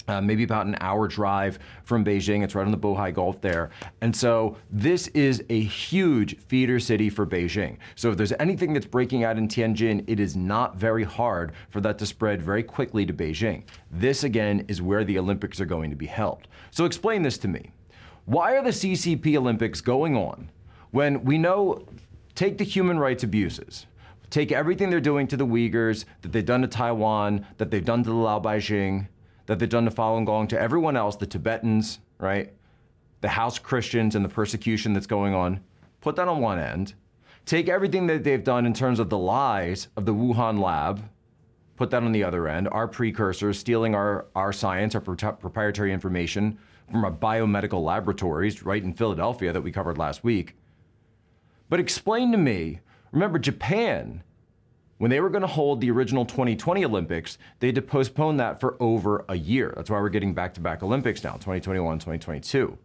uh, 0.09 0.21
maybe 0.21 0.43
about 0.43 0.67
an 0.67 0.77
hour 0.81 1.07
drive 1.07 1.59
from 1.85 2.05
Beijing. 2.05 2.43
It's 2.43 2.55
right 2.55 2.65
on 2.65 2.73
the 2.73 2.79
Bohai 2.79 3.15
Gulf 3.15 3.41
there. 3.41 3.71
And 4.01 4.15
so 4.15 4.57
this 4.71 5.07
is 5.09 5.45
a 5.51 5.61
huge 5.63 6.39
feeder 6.39 6.81
city 6.81 7.09
for 7.11 7.27
Beijing. 7.27 7.79
So 7.95 8.11
if 8.11 8.17
there's 8.17 8.33
anything 8.41 8.73
that's 8.73 8.87
breaking 8.87 9.25
out 9.25 9.39
in 9.39 9.47
Tianjin, 9.47 10.05
it 10.09 10.19
is 10.19 10.37
not 10.37 10.77
very 10.77 11.05
hard 11.05 11.53
for 11.69 11.81
that 11.83 11.99
to 11.99 12.07
spread 12.07 12.43
very 12.43 12.63
quickly 12.63 13.07
to 13.07 13.13
Beijing. 13.13 13.63
This, 13.91 14.25
again, 14.25 14.65
is 14.69 14.83
where 14.83 15.05
the 15.05 15.19
Olympics 15.19 15.61
are 15.61 15.67
going 15.67 15.91
to 15.91 15.97
be 15.97 16.07
held. 16.07 16.49
So 16.71 16.85
explain 16.85 17.23
this 17.23 17.39
to 17.39 17.49
me. 17.49 17.71
Why 18.25 18.57
are 18.57 18.63
the 18.63 18.71
CCP 18.71 19.37
Olympics 19.37 19.81
going 19.81 20.17
on 20.17 20.51
when 20.91 21.25
we 21.25 21.39
know, 21.39 21.87
take 22.35 22.59
the 22.59 22.65
human 22.65 22.99
rights 22.99 23.25
abuses, 23.25 23.87
take 24.29 24.53
everything 24.53 24.91
they're 24.91 25.01
doing 25.01 25.27
to 25.29 25.37
the 25.37 25.47
Uyghurs, 25.47 26.05
that 26.23 26.33
they've 26.33 26.45
done 26.45 26.63
to 26.63 26.69
Taiwan, 26.69 27.47
that 27.59 27.71
they've 27.71 27.85
done 27.85 28.03
to 28.05 28.11
the 28.11 28.17
Laobaixing, 28.17 29.09
that 29.47 29.59
they've 29.59 29.69
done 29.69 29.85
to 29.85 29.91
Falun 29.91 30.25
Gong, 30.25 30.47
to 30.49 30.61
everyone 30.61 30.97
else, 30.97 31.17
the 31.17 31.27
Tibetans, 31.27 31.99
right? 32.19 32.53
The 33.21 33.29
house 33.29 33.59
Christians 33.59 34.15
and 34.15 34.25
the 34.25 34.29
persecution 34.29 34.93
that's 34.93 35.07
going 35.07 35.35
on. 35.35 35.61
Put 36.01 36.17
that 36.17 36.29
on 36.29 36.41
one 36.41 36.59
end. 36.59 36.95
Take 37.47 37.69
everything 37.69 38.07
that 38.07 38.23
they've 38.23 38.45
done 38.45 38.67
in 38.67 38.73
terms 38.73 39.01
of 39.01 39.11
the 39.11 39.19
lies 39.19 39.89
of 39.97 40.07
the 40.07 40.15
Wuhan 40.15 40.61
lab, 40.61 41.03
put 41.77 41.91
that 41.91 42.03
on 42.03 42.13
the 42.13 42.23
other 42.23 42.47
end, 42.47 42.69
our 42.69 42.87
precursors 42.87 43.59
stealing 43.59 43.95
our, 43.95 44.27
our 44.37 44.53
science, 44.53 44.95
our 44.95 45.01
proprietary 45.01 45.93
information 45.93 46.59
from 46.91 47.05
our 47.05 47.13
biomedical 47.13 47.83
laboratories 47.83 48.63
right 48.63 48.83
in 48.83 48.93
Philadelphia 48.93 49.53
that 49.53 49.63
we 49.63 49.73
covered 49.73 49.99
last 49.99 50.25
week. 50.25 50.57
But 51.69 51.81
explain 51.81 52.33
to 52.33 52.39
me, 52.39 52.81
remember 53.13 53.39
Japan 53.39 54.23
when 55.01 55.11
they 55.11 55.21
were 55.21 55.31
going 55.31 55.41
to 55.41 55.49
hold 55.49 55.81
the 55.81 55.91
original 55.91 56.27
2020 56.27 56.85
Olympics, 56.85 57.39
they 57.59 57.69
had 57.69 57.77
to 57.77 57.81
postpone 57.81 58.37
that 58.37 58.61
for 58.61 58.77
over 58.81 59.25
a 59.31 59.35
year. 59.35 59.73
That's 59.75 59.89
why 59.89 59.99
we're 59.99 60.11
getting 60.11 60.35
back 60.35 60.53
to 60.55 60.61
back 60.61 60.83
Olympics 60.83 61.25
now, 61.25 61.33
2021, 61.33 61.99
2022. 61.99 62.77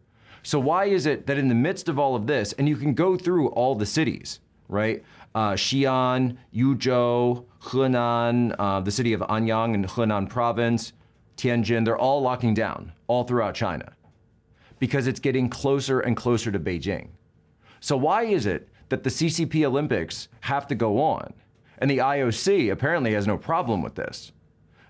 So, 0.41 0.57
why 0.57 0.85
is 0.85 1.07
it 1.07 1.27
that 1.27 1.38
in 1.38 1.50
the 1.50 1.55
midst 1.55 1.89
of 1.89 2.00
all 2.00 2.15
of 2.15 2.25
this, 2.25 2.53
and 2.53 2.69
you 2.69 2.77
can 2.77 2.93
go 2.93 3.17
through 3.17 3.50
all 3.50 3.75
the 3.75 3.85
cities, 3.85 4.39
right? 4.69 5.03
Uh, 5.33 5.55
Xi'an, 5.55 6.38
Yuzhou, 6.55 7.43
Henan, 7.62 8.55
uh, 8.57 8.79
the 8.79 8.91
city 8.91 9.12
of 9.12 9.19
Anyang 9.19 9.74
in 9.74 9.83
Henan 9.83 10.29
province, 10.29 10.93
Tianjin, 11.37 11.85
they're 11.85 11.97
all 11.97 12.21
locking 12.21 12.53
down 12.53 12.91
all 13.07 13.23
throughout 13.23 13.55
China 13.55 13.93
because 14.79 15.07
it's 15.07 15.19
getting 15.19 15.49
closer 15.49 16.01
and 16.01 16.15
closer 16.15 16.51
to 16.51 16.59
Beijing. 16.59 17.09
So, 17.79 17.97
why 17.97 18.23
is 18.23 18.45
it 18.45 18.69
that 18.89 19.03
the 19.03 19.09
CCP 19.09 19.65
Olympics 19.65 20.27
have 20.41 20.67
to 20.67 20.75
go 20.75 21.01
on? 21.01 21.33
And 21.79 21.91
the 21.91 21.97
IOC 21.97 22.71
apparently 22.71 23.13
has 23.13 23.27
no 23.27 23.37
problem 23.37 23.81
with 23.81 23.95
this. 23.95 24.31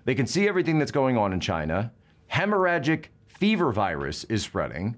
They 0.04 0.14
can 0.14 0.26
see 0.26 0.48
everything 0.48 0.78
that's 0.78 0.92
going 0.92 1.18
on 1.18 1.32
in 1.32 1.40
China. 1.40 1.92
Hemorrhagic 2.30 3.06
fever 3.26 3.72
virus 3.72 4.24
is 4.24 4.42
spreading. 4.42 4.96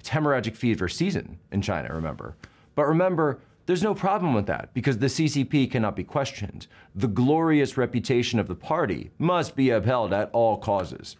It's 0.00 0.08
hemorrhagic 0.08 0.56
fever 0.56 0.88
season 0.88 1.38
in 1.52 1.62
China, 1.62 1.94
remember. 1.94 2.36
But 2.74 2.88
remember, 2.88 3.40
there's 3.66 3.82
no 3.82 3.94
problem 3.94 4.34
with 4.34 4.46
that 4.46 4.74
because 4.74 4.98
the 4.98 5.06
CCP 5.06 5.70
cannot 5.70 5.94
be 5.94 6.04
questioned. 6.04 6.66
The 6.94 7.08
glorious 7.08 7.76
reputation 7.76 8.38
of 8.38 8.48
the 8.48 8.54
party 8.54 9.10
must 9.18 9.54
be 9.54 9.70
upheld 9.70 10.12
at 10.12 10.30
all 10.32 10.56
causes. 10.56 11.16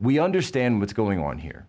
We 0.00 0.18
understand 0.18 0.80
what's 0.80 0.92
going 0.92 1.20
on 1.20 1.38
here. 1.38 1.66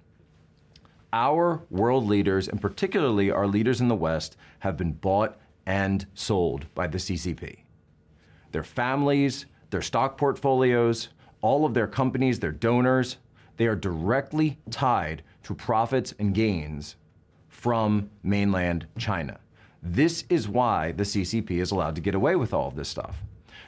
Our 1.14 1.62
world 1.70 2.08
leaders, 2.08 2.48
and 2.48 2.62
particularly 2.62 3.32
our 3.32 3.48
leaders 3.48 3.82
in 3.82 3.88
the 3.88 3.96
West, 3.96 4.38
have 4.60 4.78
been 4.78 4.94
bought 4.94 5.38
and 5.66 6.06
sold 6.14 6.66
by 6.74 6.88
the 6.88 6.98
CCP. 6.98 7.60
Their 8.52 8.64
families, 8.64 9.46
their 9.70 9.82
stock 9.82 10.18
portfolios, 10.18 11.10
all 11.42 11.66
of 11.66 11.74
their 11.74 11.88
companies, 11.88 12.40
their 12.40 12.52
donors, 12.52 13.18
they 13.58 13.68
are 13.68 13.76
directly 13.76 14.58
tied 14.70 15.24
to 15.44 15.54
profits 15.54 16.14
and 16.20 16.34
gains 16.34 16.96
from 17.50 18.10
mainland 18.24 18.88
China. 18.98 19.40
This 19.84 20.26
is 20.30 20.48
why 20.48 20.92
the 20.92 21.04
CCP 21.04 21.52
is 21.60 21.72
allowed 21.72 21.96
to 21.96 22.02
get 22.02 22.14
away 22.14 22.36
with 22.36 22.54
all 22.54 22.68
of 22.68 22.76
this 22.76 22.88
stuff. 22.88 23.18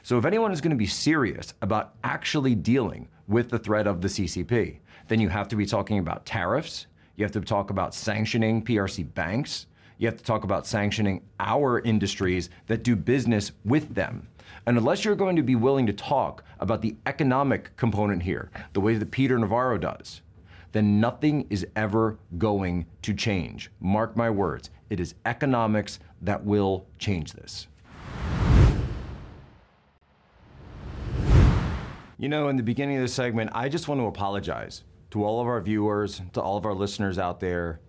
So, 0.04 0.16
if 0.16 0.24
anyone 0.24 0.52
is 0.52 0.60
going 0.60 0.70
to 0.70 0.76
be 0.76 0.86
serious 0.86 1.54
about 1.60 1.94
actually 2.04 2.54
dealing 2.54 3.08
with 3.26 3.50
the 3.50 3.58
threat 3.58 3.88
of 3.88 4.00
the 4.00 4.06
CCP, 4.06 4.76
then 5.08 5.18
you 5.18 5.28
have 5.28 5.48
to 5.48 5.56
be 5.56 5.66
talking 5.66 5.98
about 5.98 6.24
tariffs, 6.24 6.86
you 7.16 7.24
have 7.24 7.32
to 7.32 7.40
talk 7.40 7.70
about 7.70 7.94
sanctioning 7.94 8.64
PRC 8.64 9.12
banks, 9.14 9.66
you 9.98 10.06
have 10.06 10.16
to 10.16 10.22
talk 10.22 10.44
about 10.44 10.68
sanctioning 10.68 11.20
our 11.40 11.80
industries 11.80 12.48
that 12.68 12.84
do 12.84 12.94
business 12.94 13.50
with 13.64 13.92
them. 13.92 14.28
And 14.66 14.78
unless 14.78 15.04
you're 15.04 15.16
going 15.16 15.36
to 15.36 15.42
be 15.42 15.56
willing 15.56 15.86
to 15.86 15.92
talk 15.92 16.44
about 16.60 16.80
the 16.80 16.96
economic 17.06 17.76
component 17.76 18.22
here, 18.22 18.50
the 18.72 18.80
way 18.80 18.94
that 18.94 19.10
Peter 19.10 19.36
Navarro 19.38 19.78
does, 19.78 20.22
then 20.74 20.98
nothing 20.98 21.46
is 21.50 21.64
ever 21.76 22.18
going 22.36 22.84
to 23.00 23.14
change. 23.14 23.70
Mark 23.78 24.16
my 24.16 24.28
words, 24.28 24.70
it 24.90 24.98
is 24.98 25.14
economics 25.24 26.00
that 26.20 26.44
will 26.44 26.84
change 26.98 27.32
this. 27.32 27.68
You 32.18 32.28
know, 32.28 32.48
in 32.48 32.56
the 32.56 32.62
beginning 32.64 32.96
of 32.96 33.02
this 33.02 33.14
segment, 33.14 33.50
I 33.54 33.68
just 33.68 33.86
want 33.86 34.00
to 34.00 34.06
apologize 34.06 34.82
to 35.12 35.24
all 35.24 35.40
of 35.40 35.46
our 35.46 35.60
viewers, 35.60 36.20
to 36.32 36.40
all 36.40 36.56
of 36.56 36.66
our 36.66 36.74
listeners 36.74 37.20
out 37.20 37.38
there 37.38 37.80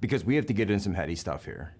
because 0.00 0.24
we 0.24 0.34
have 0.34 0.46
to 0.46 0.52
get 0.52 0.68
in 0.68 0.80
some 0.80 0.94
heady 0.94 1.14
stuff 1.14 1.44
here. 1.44 1.76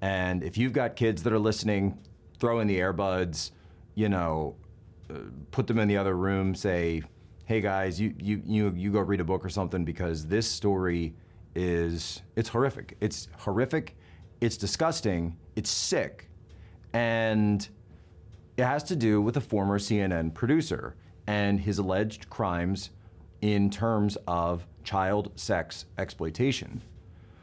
And 0.00 0.44
if 0.44 0.56
you've 0.56 0.72
got 0.72 0.94
kids 0.94 1.24
that 1.24 1.32
are 1.32 1.38
listening, 1.38 1.98
throw 2.38 2.60
in 2.60 2.68
the 2.68 2.78
earbuds, 2.78 3.50
you 3.96 4.08
know, 4.08 4.54
uh, 5.10 5.14
put 5.50 5.66
them 5.66 5.80
in 5.80 5.88
the 5.88 5.96
other 5.96 6.16
room, 6.16 6.54
say, 6.54 7.02
"Hey 7.46 7.60
guys, 7.60 8.00
you 8.00 8.14
you 8.18 8.42
you 8.44 8.72
you 8.74 8.90
go 8.90 9.00
read 9.00 9.20
a 9.20 9.24
book 9.24 9.44
or 9.44 9.48
something 9.50 9.84
because 9.84 10.26
this 10.26 10.50
story 10.50 11.14
is 11.54 12.22
it's 12.36 12.48
horrific. 12.48 12.96
It's 13.00 13.28
horrific. 13.38 13.96
It's 14.40 14.56
disgusting. 14.56 15.36
It's 15.56 15.70
sick." 15.70 16.28
And 16.92 17.68
it 18.56 18.64
has 18.64 18.82
to 18.84 18.96
do 18.96 19.20
with 19.20 19.36
a 19.36 19.40
former 19.40 19.78
CNN 19.78 20.32
producer 20.32 20.96
and 21.26 21.60
his 21.60 21.78
alleged 21.78 22.30
crimes 22.30 22.90
in 23.40 23.68
terms 23.68 24.16
of 24.26 24.66
child 24.84 25.32
sex 25.36 25.86
exploitation. 25.98 26.80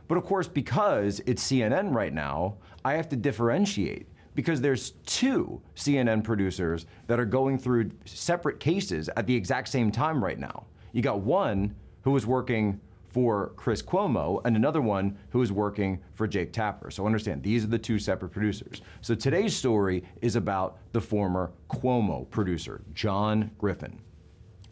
But 0.07 0.17
of 0.17 0.25
course, 0.25 0.47
because 0.47 1.21
it's 1.25 1.43
CNN 1.43 1.93
right 1.93 2.13
now, 2.13 2.57
I 2.83 2.93
have 2.93 3.07
to 3.09 3.15
differentiate 3.15 4.07
because 4.35 4.61
there's 4.61 4.91
two 5.05 5.61
CNN 5.75 6.23
producers 6.23 6.85
that 7.07 7.19
are 7.19 7.25
going 7.25 7.57
through 7.57 7.91
separate 8.05 8.59
cases 8.59 9.09
at 9.15 9.27
the 9.27 9.35
exact 9.35 9.67
same 9.67 9.91
time 9.91 10.23
right 10.23 10.39
now. 10.39 10.65
You 10.93 11.01
got 11.01 11.19
one 11.19 11.75
who 12.03 12.11
was 12.11 12.25
working 12.25 12.79
for 13.09 13.51
Chris 13.57 13.81
Cuomo 13.81 14.41
and 14.45 14.55
another 14.55 14.81
one 14.81 15.17
who 15.31 15.41
is 15.41 15.51
working 15.51 16.01
for 16.13 16.27
Jake 16.27 16.53
Tapper. 16.53 16.89
So 16.89 17.05
understand, 17.05 17.43
these 17.43 17.63
are 17.65 17.67
the 17.67 17.77
two 17.77 17.99
separate 17.99 18.29
producers. 18.29 18.81
So 19.01 19.15
today's 19.15 19.55
story 19.55 20.03
is 20.21 20.37
about 20.37 20.77
the 20.93 21.01
former 21.01 21.51
Cuomo 21.69 22.29
producer, 22.29 22.81
John 22.93 23.51
Griffin 23.57 23.99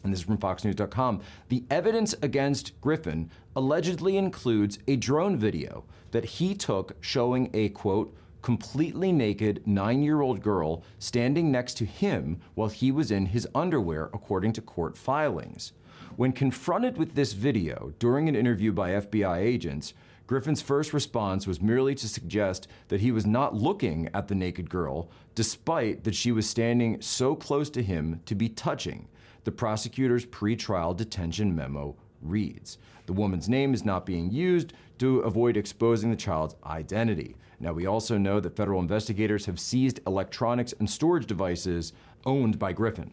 and 0.02 0.12
this 0.12 0.20
is 0.20 0.26
from 0.26 0.38
FoxNews.com. 0.38 1.20
The 1.48 1.64
evidence 1.70 2.14
against 2.22 2.80
Griffin 2.80 3.30
allegedly 3.56 4.16
includes 4.16 4.78
a 4.88 4.96
drone 4.96 5.36
video 5.36 5.84
that 6.10 6.24
he 6.24 6.54
took 6.54 6.96
showing 7.00 7.50
a 7.54 7.68
quote, 7.70 8.14
completely 8.42 9.12
naked 9.12 9.62
nine 9.66 10.02
year 10.02 10.20
old 10.20 10.40
girl 10.40 10.82
standing 10.98 11.50
next 11.50 11.74
to 11.78 11.84
him 11.84 12.40
while 12.54 12.68
he 12.68 12.90
was 12.90 13.10
in 13.10 13.26
his 13.26 13.48
underwear, 13.54 14.10
according 14.12 14.52
to 14.54 14.60
court 14.60 14.96
filings. 14.96 15.72
When 16.16 16.32
confronted 16.32 16.98
with 16.98 17.14
this 17.14 17.32
video 17.32 17.92
during 17.98 18.28
an 18.28 18.36
interview 18.36 18.72
by 18.72 18.90
FBI 18.90 19.38
agents, 19.38 19.94
Griffin's 20.26 20.62
first 20.62 20.92
response 20.92 21.46
was 21.46 21.60
merely 21.60 21.94
to 21.96 22.08
suggest 22.08 22.68
that 22.88 23.00
he 23.00 23.10
was 23.10 23.26
not 23.26 23.54
looking 23.54 24.08
at 24.14 24.28
the 24.28 24.34
naked 24.34 24.70
girl, 24.70 25.10
despite 25.34 26.04
that 26.04 26.14
she 26.14 26.30
was 26.30 26.48
standing 26.48 27.00
so 27.00 27.34
close 27.34 27.68
to 27.70 27.82
him 27.82 28.20
to 28.26 28.34
be 28.34 28.48
touching 28.48 29.08
the 29.44 29.50
prosecutor's 29.50 30.26
pretrial 30.26 30.96
detention 30.96 31.54
memo 31.54 31.96
reads. 32.22 32.78
The 33.06 33.12
woman's 33.12 33.48
name 33.48 33.74
is 33.74 33.84
not 33.84 34.06
being 34.06 34.30
used 34.30 34.72
to 34.98 35.20
avoid 35.20 35.56
exposing 35.56 36.10
the 36.10 36.16
child's 36.16 36.56
identity. 36.64 37.36
Now, 37.58 37.72
we 37.72 37.86
also 37.86 38.16
know 38.16 38.40
that 38.40 38.56
federal 38.56 38.80
investigators 38.80 39.46
have 39.46 39.60
seized 39.60 40.00
electronics 40.06 40.74
and 40.78 40.88
storage 40.88 41.26
devices 41.26 41.92
owned 42.24 42.58
by 42.58 42.72
Griffin. 42.72 43.12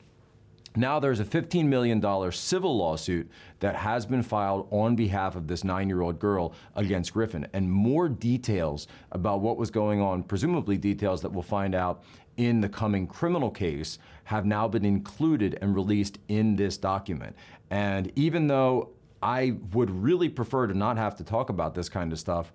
Now 0.78 1.00
there's 1.00 1.20
a 1.20 1.26
$15 1.26 1.66
million 1.66 2.32
civil 2.32 2.78
lawsuit 2.78 3.32
that 3.62 3.76
has 3.76 4.06
been 4.06 4.22
filed 4.22 4.68
on 4.70 4.96
behalf 4.96 5.36
of 5.36 5.48
this 5.48 5.64
nine 5.64 5.90
year 5.90 6.02
old 6.02 6.20
girl 6.20 6.54
against 6.76 7.14
Griffin. 7.14 7.48
And 7.54 7.72
more 7.72 8.08
details 8.08 8.88
about 9.12 9.42
what 9.42 9.58
was 9.58 9.72
going 9.72 10.02
on, 10.02 10.22
presumably 10.22 10.78
details 10.78 11.24
that 11.24 11.32
we'll 11.32 11.42
find 11.42 11.74
out 11.74 12.04
in 12.38 12.62
the 12.62 12.70
coming 12.70 13.08
criminal 13.08 13.50
case, 13.50 13.98
have 14.26 14.46
now 14.46 14.68
been 14.68 14.86
included 14.86 15.58
and 15.64 15.74
released 15.74 16.20
in 16.28 16.56
this 16.56 16.78
document. 16.78 17.36
And 17.72 18.12
even 18.16 18.46
though 18.46 18.92
I 19.22 19.56
would 19.74 19.90
really 19.90 20.30
prefer 20.30 20.68
to 20.68 20.74
not 20.74 20.98
have 20.98 21.16
to 21.18 21.24
talk 21.24 21.50
about 21.50 21.74
this 21.74 21.90
kind 21.90 22.12
of 22.12 22.20
stuff, 22.20 22.54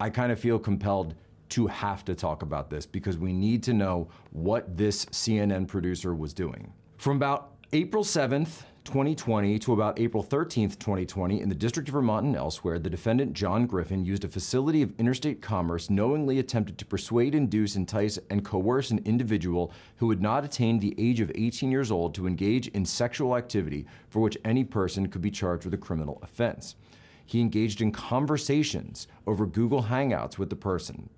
I 0.00 0.10
kind 0.10 0.32
of 0.32 0.38
feel 0.38 0.58
compelled 0.58 1.14
to 1.50 1.66
have 1.66 2.04
to 2.06 2.14
talk 2.14 2.42
about 2.42 2.70
this 2.70 2.86
because 2.86 3.16
we 3.18 3.32
need 3.32 3.62
to 3.64 3.72
know 3.72 4.08
what 4.32 4.76
this 4.76 5.04
CNN 5.06 5.68
producer 5.68 6.14
was 6.14 6.32
doing. 6.32 6.72
From 6.98 7.16
about 7.16 7.52
April 7.72 8.02
7th 8.02 8.62
2020 8.84 9.58
to 9.58 9.72
about 9.72 9.98
April 9.98 10.22
13th, 10.22 10.78
2020, 10.78 11.40
in 11.40 11.48
the 11.48 11.54
District 11.54 11.88
of 11.88 11.94
Vermont 11.94 12.26
and 12.26 12.36
elsewhere, 12.36 12.78
the 12.78 12.90
defendant, 12.90 13.32
John 13.32 13.66
Griffin, 13.66 14.04
used 14.04 14.24
a 14.24 14.28
facility 14.28 14.82
of 14.82 14.92
interstate 14.98 15.40
commerce, 15.40 15.88
knowingly 15.88 16.38
attempted 16.38 16.76
to 16.76 16.84
persuade, 16.84 17.34
induce, 17.34 17.76
entice, 17.76 18.18
and 18.28 18.44
coerce 18.44 18.90
an 18.90 19.00
individual 19.06 19.72
who 19.96 20.10
had 20.10 20.20
not 20.20 20.44
attained 20.44 20.82
the 20.82 20.94
age 20.98 21.20
of 21.20 21.32
18 21.34 21.70
years 21.70 21.90
old 21.90 22.14
to 22.14 22.26
engage 22.26 22.68
in 22.68 22.84
sexual 22.84 23.36
activity 23.36 23.86
for 24.10 24.20
which 24.20 24.38
any 24.44 24.64
person 24.64 25.08
could 25.08 25.22
be 25.22 25.30
charged 25.30 25.64
with 25.64 25.74
a 25.74 25.78
criminal 25.78 26.18
offense. 26.22 26.76
He 27.24 27.40
engaged 27.40 27.80
in 27.80 27.90
conversations 27.90 29.08
over 29.26 29.46
Google 29.46 29.84
Hangouts 29.84 30.36
with 30.36 30.50
the 30.50 30.56
person. 30.56 31.08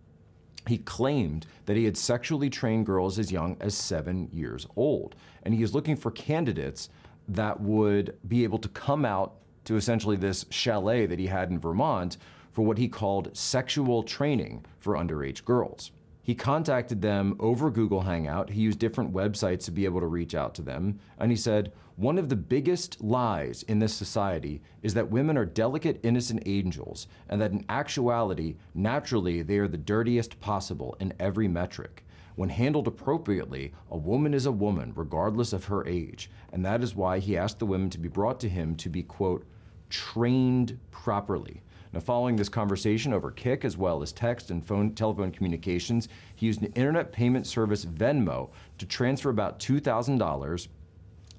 He 0.69 0.79
claimed 0.79 1.47
that 1.67 1.77
he 1.77 1.85
had 1.85 1.97
sexually 1.97 2.51
trained 2.51 2.87
girls 2.87 3.19
as 3.19 3.33
young 3.33 3.57
as 3.61 3.77
seven 3.77 4.29
years 4.33 4.67
old, 4.77 5.15
and 5.43 5.53
he 5.53 5.63
is 5.63 5.75
looking 5.75 5.97
for 5.97 6.11
candidates 6.13 6.89
that 7.29 7.61
would 7.61 8.17
be 8.27 8.45
able 8.45 8.59
to 8.59 8.69
come 8.69 9.05
out 9.05 9.35
to 9.65 9.77
essentially 9.77 10.17
this 10.17 10.47
chalet 10.51 11.07
that 11.07 11.19
he 11.19 11.27
had 11.27 11.51
in 11.51 11.59
Vermont 11.59 12.17
for 12.53 12.63
what 12.63 12.79
he 12.79 12.89
called 12.89 13.37
sexual 13.37 14.03
training 14.03 14.65
for 14.79 14.95
underage 14.95 15.45
girls. 15.45 15.91
He 16.23 16.35
contacted 16.35 17.03
them 17.03 17.37
over 17.39 17.71
Google 17.71 18.01
Hangout. 18.01 18.51
He 18.51 18.63
used 18.63 18.81
different 18.81 19.13
websites 19.13 19.65
to 19.67 19.71
be 19.71 19.85
able 19.85 20.01
to 20.01 20.07
reach 20.07 20.35
out 20.35 20.57
to 20.57 20.63
them. 20.63 20.99
And 21.19 21.31
he 21.31 21.37
said, 21.37 21.73
One 21.95 22.19
of 22.19 22.29
the 22.29 22.35
biggest 22.35 23.01
lies 23.01 23.63
in 23.65 23.79
this 23.79 23.95
society 23.95 24.61
is 24.83 24.95
that 24.95 25.11
women 25.11 25.37
are 25.37 25.45
delicate, 25.45 26.01
innocent 26.03 26.43
angels, 26.47 27.07
and 27.29 27.41
that 27.41 27.53
in 27.53 27.65
actuality, 27.69 28.57
naturally, 28.75 29.43
they 29.43 29.59
are 29.59 29.69
the 29.69 29.77
dirtiest 29.77 30.41
possible 30.41 30.97
in 30.99 31.13
every 31.21 31.47
metric. 31.47 32.05
When 32.37 32.51
handled 32.51 32.87
appropriately, 32.87 33.73
a 33.91 33.97
woman 33.97 34.35
is 34.35 34.45
a 34.45 34.53
woman, 34.53 34.93
regardless 34.95 35.55
of 35.55 35.65
her 35.65 35.87
age. 35.87 36.31
And 36.53 36.65
that 36.65 36.83
is 36.83 36.95
why 36.95 37.19
he 37.19 37.37
asked 37.37 37.59
the 37.59 37.67
women 37.67 37.91
to 37.91 37.99
be 37.99 38.09
brought 38.09 38.39
to 38.41 38.49
him 38.49 38.77
to 38.77 38.91
be, 38.91 39.03
quote, 39.03 39.47
trained 39.89 40.79
properly. 40.91 41.63
Now, 41.93 42.01
following 42.01 42.37
this 42.37 42.51
conversation 42.51 43.15
over 43.15 43.31
Kik, 43.31 43.65
as 43.65 43.79
well 43.79 44.03
as 44.03 44.13
text 44.13 44.51
and 44.51 44.63
phone 44.63 44.95
telephone 44.95 45.33
communications, 45.33 46.09
he 46.35 46.45
used 46.45 46.61
an 46.61 46.73
internet 46.75 47.11
payment 47.11 47.47
service 47.47 47.87
Venmo 47.87 48.51
to 48.77 48.85
transfer 48.87 49.31
about 49.31 49.59
$2,000 49.59 50.69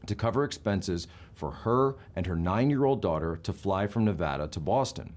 to 0.08 0.16
cover 0.16 0.44
expenses 0.44 1.08
for 1.36 1.52
her 1.52 1.96
and 2.16 2.26
her 2.26 2.36
nine 2.36 2.72
year 2.72 2.86
old 2.86 3.04
daughter 3.04 3.38
to 3.44 3.54
fly 3.54 3.86
from 3.86 4.06
Nevada 4.06 4.48
to 4.48 4.60
Boston. 4.60 5.14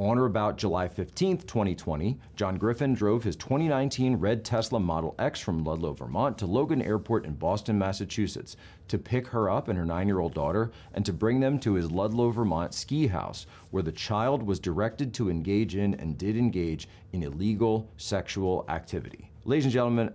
On 0.00 0.16
or 0.16 0.26
about 0.26 0.58
July 0.58 0.86
15, 0.86 1.38
2020, 1.38 2.20
John 2.36 2.56
Griffin 2.56 2.94
drove 2.94 3.24
his 3.24 3.34
2019 3.34 4.14
red 4.14 4.44
Tesla 4.44 4.78
Model 4.78 5.16
X 5.18 5.40
from 5.40 5.64
Ludlow, 5.64 5.92
Vermont 5.92 6.38
to 6.38 6.46
Logan 6.46 6.80
Airport 6.80 7.26
in 7.26 7.34
Boston, 7.34 7.76
Massachusetts 7.76 8.56
to 8.86 8.96
pick 8.96 9.26
her 9.26 9.50
up 9.50 9.66
and 9.66 9.76
her 9.76 9.84
nine 9.84 10.06
year 10.06 10.20
old 10.20 10.34
daughter 10.34 10.70
and 10.94 11.04
to 11.04 11.12
bring 11.12 11.40
them 11.40 11.58
to 11.58 11.74
his 11.74 11.90
Ludlow, 11.90 12.30
Vermont 12.30 12.74
ski 12.74 13.08
house, 13.08 13.46
where 13.72 13.82
the 13.82 13.90
child 13.90 14.40
was 14.40 14.60
directed 14.60 15.12
to 15.14 15.28
engage 15.28 15.74
in 15.74 15.94
and 15.94 16.16
did 16.16 16.36
engage 16.36 16.88
in 17.12 17.24
illegal 17.24 17.90
sexual 17.96 18.64
activity. 18.68 19.32
Ladies 19.46 19.64
and 19.64 19.72
gentlemen, 19.72 20.14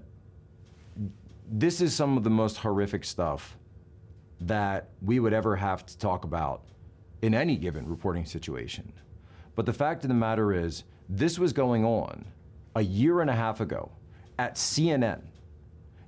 this 1.52 1.82
is 1.82 1.94
some 1.94 2.16
of 2.16 2.24
the 2.24 2.30
most 2.30 2.56
horrific 2.56 3.04
stuff 3.04 3.58
that 4.40 4.92
we 5.02 5.20
would 5.20 5.34
ever 5.34 5.58
have 5.58 5.86
to 5.86 5.98
talk 5.98 6.24
about 6.24 6.64
in 7.22 7.34
any 7.34 7.58
given 7.58 7.86
reporting 7.86 8.24
situation. 8.24 8.94
But 9.56 9.66
the 9.66 9.74
fact 9.74 10.04
of 10.04 10.08
the 10.08 10.16
matter 10.16 10.54
is, 10.54 10.84
this 11.10 11.38
was 11.38 11.54
going 11.54 11.86
on 11.86 12.26
a 12.76 12.82
year 12.82 13.22
and 13.22 13.30
a 13.30 13.36
half 13.36 13.60
ago 13.62 13.92
at 14.40 14.56
CNN. 14.56 15.22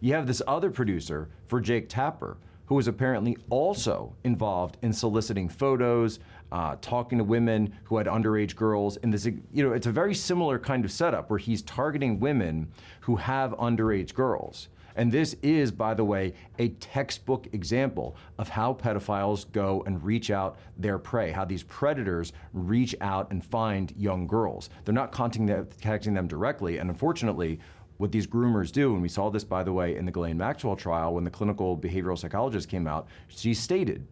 You 0.01 0.13
have 0.13 0.27
this 0.27 0.41
other 0.47 0.69
producer 0.69 1.29
for 1.47 1.59
Jake 1.59 1.89
Tapper, 1.89 2.37
who 2.65 2.75
was 2.75 2.87
apparently 2.87 3.37
also 3.49 4.15
involved 4.23 4.77
in 4.81 4.91
soliciting 4.91 5.47
photos, 5.47 6.19
uh, 6.51 6.75
talking 6.81 7.17
to 7.19 7.23
women 7.23 7.73
who 7.83 7.97
had 7.97 8.07
underage 8.07 8.55
girls. 8.55 8.97
And 8.97 9.13
this, 9.13 9.25
you 9.25 9.63
know, 9.63 9.73
it's 9.73 9.87
a 9.87 9.91
very 9.91 10.15
similar 10.15 10.57
kind 10.57 10.83
of 10.83 10.91
setup 10.91 11.29
where 11.29 11.39
he's 11.39 11.61
targeting 11.61 12.19
women 12.19 12.71
who 13.01 13.15
have 13.15 13.51
underage 13.51 14.13
girls. 14.13 14.69
And 14.95 15.11
this 15.11 15.35
is, 15.41 15.71
by 15.71 15.93
the 15.93 16.05
way, 16.05 16.33
a 16.57 16.69
textbook 16.69 17.47
example 17.53 18.15
of 18.37 18.49
how 18.49 18.73
pedophiles 18.73 19.51
go 19.51 19.83
and 19.85 20.03
reach 20.03 20.31
out 20.31 20.57
their 20.77 20.97
prey, 20.97 21.31
how 21.31 21.45
these 21.45 21.63
predators 21.63 22.33
reach 22.53 22.95
out 23.01 23.29
and 23.31 23.43
find 23.43 23.93
young 23.97 24.25
girls. 24.27 24.69
They're 24.83 24.93
not 24.93 25.11
contacting 25.11 26.13
them 26.13 26.27
directly. 26.27 26.77
And 26.77 26.89
unfortunately, 26.89 27.59
what 27.97 28.11
these 28.11 28.27
groomers 28.27 28.71
do, 28.71 28.93
and 28.93 29.01
we 29.01 29.09
saw 29.09 29.29
this, 29.29 29.43
by 29.43 29.63
the 29.63 29.73
way, 29.73 29.95
in 29.95 30.05
the 30.05 30.11
Ghislaine 30.11 30.37
Maxwell 30.37 30.75
trial 30.75 31.13
when 31.13 31.23
the 31.23 31.29
clinical 31.29 31.77
behavioral 31.77 32.17
psychologist 32.17 32.69
came 32.69 32.87
out, 32.87 33.07
she 33.27 33.53
stated 33.53 34.05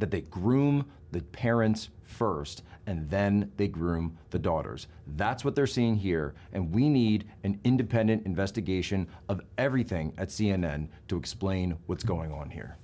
that 0.00 0.10
they 0.10 0.22
groom 0.22 0.86
the 1.12 1.20
parents 1.22 1.90
first 2.04 2.62
and 2.86 3.08
then 3.08 3.52
they 3.56 3.68
groom 3.68 4.16
the 4.30 4.38
daughters. 4.38 4.88
That's 5.16 5.44
what 5.44 5.54
they're 5.54 5.66
seeing 5.66 5.96
here, 5.96 6.34
and 6.52 6.74
we 6.74 6.88
need 6.88 7.24
an 7.44 7.60
independent 7.62 8.26
investigation 8.26 9.06
of 9.28 9.40
everything 9.58 10.12
at 10.18 10.28
CNN 10.28 10.88
to 11.08 11.16
explain 11.16 11.76
what's 11.86 12.02
going 12.02 12.32
on 12.32 12.50
here. 12.50 12.76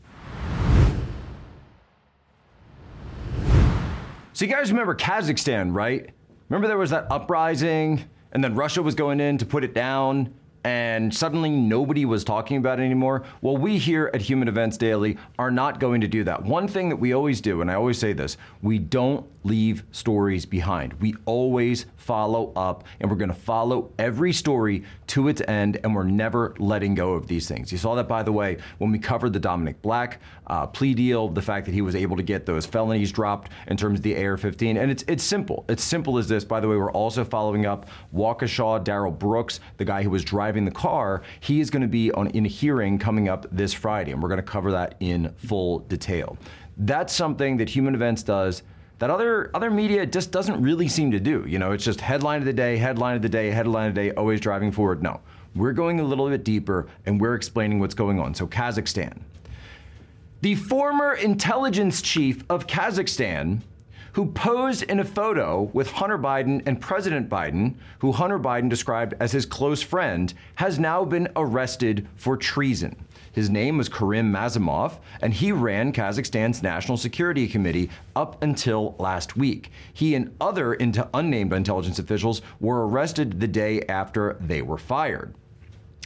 So, 4.33 4.45
you 4.45 4.53
guys 4.53 4.71
remember 4.71 4.95
Kazakhstan, 4.95 5.75
right? 5.75 6.11
Remember 6.49 6.69
there 6.69 6.79
was 6.79 6.91
that 6.91 7.11
uprising, 7.11 8.05
and 8.33 8.45
then 8.45 8.55
Russia 8.55 8.83
was 8.83 8.95
going 8.95 9.19
in 9.19 9.39
to 9.39 9.47
put 9.47 9.65
it 9.65 9.75
down? 9.75 10.33
And 10.67 11.15
suddenly 11.15 11.51
nobody 11.51 12.05
was 12.07 12.25
talking 12.25 12.57
about 12.57 12.81
it 12.81 12.83
anymore. 12.83 13.23
Well, 13.41 13.57
we 13.57 13.79
here 13.79 14.11
at 14.13 14.21
Human 14.21 14.49
Events 14.49 14.77
Daily 14.77 15.17
are 15.39 15.53
not 15.53 15.79
going 15.79 16.01
to 16.01 16.09
do 16.09 16.25
that. 16.25 16.43
One 16.43 16.67
thing 16.67 16.89
that 16.89 16.97
we 16.97 17.13
always 17.13 17.41
do, 17.41 17.61
and 17.61 17.71
I 17.71 17.75
always 17.75 18.01
say 18.01 18.13
this, 18.13 18.37
we 18.63 18.81
don't 18.81 19.25
leave 19.45 19.85
stories 19.93 20.45
behind. 20.45 20.93
We 20.95 21.15
always 21.25 21.87
follow 21.97 22.53
up, 22.57 22.85
and 23.01 23.09
we're 23.09 23.17
going 23.17 23.31
to 23.31 23.35
follow 23.35 23.93
every 23.99 24.33
story 24.33 24.83
to 25.09 25.29
its 25.29 25.41
end, 25.47 25.79
and 25.85 25.95
we're 25.95 26.03
never 26.03 26.55
letting 26.59 26.97
go 26.97 27.13
of 27.13 27.29
these 27.29 27.47
things. 27.47 27.71
You 27.71 27.79
saw 27.79 27.95
that, 27.95 28.09
by 28.09 28.25
the 28.25 28.33
way, 28.33 28.59
when 28.79 28.91
we 28.91 28.99
covered 28.99 29.33
the 29.33 29.39
Dominick 29.39 29.81
Black 29.83 30.21
uh, 30.49 30.67
plea 30.67 30.95
deal, 30.95 31.29
the 31.29 31.43
fact 31.43 31.67
that 31.67 31.73
he 31.73 31.81
was 31.83 31.95
able 31.95 32.17
to 32.17 32.23
get 32.23 32.45
those 32.45 32.67
felonies 32.67 33.13
dropped 33.13 33.53
in 33.69 33.77
terms 33.77 34.01
of 34.01 34.03
the 34.03 34.17
AR-15, 34.17 34.81
and 34.81 34.91
it's 34.91 35.05
it's 35.07 35.23
simple. 35.23 35.65
It's 35.69 35.85
simple 35.85 36.19
as 36.19 36.27
this. 36.27 36.45
By 36.45 36.59
the 36.59 36.69
way, 36.69 36.77
we're 36.77 36.91
also 36.91 37.25
following 37.25 37.67
up 37.67 37.89
Waukesha 38.15 38.83
Darrell 38.83 39.13
Brooks, 39.13 39.61
the 39.77 39.85
guy 39.85 40.03
who 40.03 40.11
was 40.11 40.25
driving 40.25 40.56
the 40.65 40.71
car. 40.71 41.23
He 41.41 41.61
is 41.61 41.71
going 41.71 41.83
to 41.83 41.89
be 41.89 42.11
on 42.13 42.29
in 42.29 42.47
a 42.47 42.49
hearing 42.49 42.99
coming 42.99 43.29
up 43.29 43.47
this 43.53 43.73
Friday, 43.73 44.13
and 44.13 44.23
we're 44.23 44.29
going 44.29 44.39
to 44.39 44.43
cover 44.43 44.73
that 44.73 44.97
in 45.01 45.33
full 45.37 45.81
detail. 45.81 46.39
That's 46.79 47.13
something 47.13 47.57
that 47.59 47.69
Human 47.69 47.95
Events 47.95 48.23
does 48.23 48.63
that 48.99 49.11
other 49.11 49.51
other 49.55 49.71
media 49.71 50.07
just 50.07 50.31
doesn't 50.31 50.63
really 50.63 50.89
seem 50.89 51.11
to 51.11 51.21
do. 51.21 51.45
You 51.47 51.59
know, 51.59 51.73
it's 51.73 51.85
just 51.85 52.01
headline 52.01 52.41
of 52.41 52.47
the 52.47 52.53
day, 52.53 52.77
headline 52.77 53.17
of 53.17 53.23
the 53.23 53.29
day, 53.29 53.51
headline 53.51 53.89
of 53.89 53.95
the 53.95 54.03
day, 54.03 54.11
always 54.13 54.41
driving 54.41 54.73
forward. 54.73 55.03
No, 55.03 55.21
we're 55.55 55.73
going 55.73 56.01
a 56.01 56.05
little 56.05 56.29
bit 56.29 56.45
deeper 56.45 56.87
and 57.05 57.21
we're 57.21 57.35
explaining 57.35 57.79
what's 57.79 57.95
going 57.95 58.19
on. 58.19 58.35
So 58.35 58.47
Kazakhstan, 58.47 59.21
the 60.41 60.55
former 60.55 61.15
intelligence 61.15 62.01
chief 62.01 62.43
of 62.49 62.67
Kazakhstan. 62.67 63.61
Who 64.17 64.25
posed 64.25 64.83
in 64.85 64.99
a 64.99 65.05
photo 65.05 65.69
with 65.75 65.91
Hunter 65.91 66.17
Biden 66.17 66.63
and 66.67 66.81
President 66.81 67.29
Biden, 67.29 67.75
who 67.99 68.13
Hunter 68.13 68.39
Biden 68.39 68.71
described 68.71 69.13
as 69.21 69.31
his 69.31 69.45
close 69.45 69.83
friend, 69.83 70.33
has 70.55 70.79
now 70.79 71.05
been 71.05 71.29
arrested 71.37 72.09
for 72.17 72.39
treason. 72.39 72.97
His 73.33 73.51
name 73.51 73.77
was 73.77 73.91
Karim 73.91 74.33
Massimov, 74.33 75.01
and 75.21 75.35
he 75.35 75.53
ran 75.53 75.93
Kazakhstan's 75.93 76.63
National 76.63 76.97
Security 76.97 77.47
Committee 77.47 77.91
up 78.15 78.43
until 78.43 78.97
last 78.99 79.37
week. 79.37 79.71
He 79.93 80.15
and 80.15 80.35
other 80.41 80.73
into 80.73 81.07
unnamed 81.13 81.53
intelligence 81.53 81.99
officials 81.99 82.41
were 82.59 82.89
arrested 82.89 83.39
the 83.39 83.49
day 83.49 83.83
after 83.83 84.39
they 84.41 84.63
were 84.63 84.79
fired. 84.79 85.35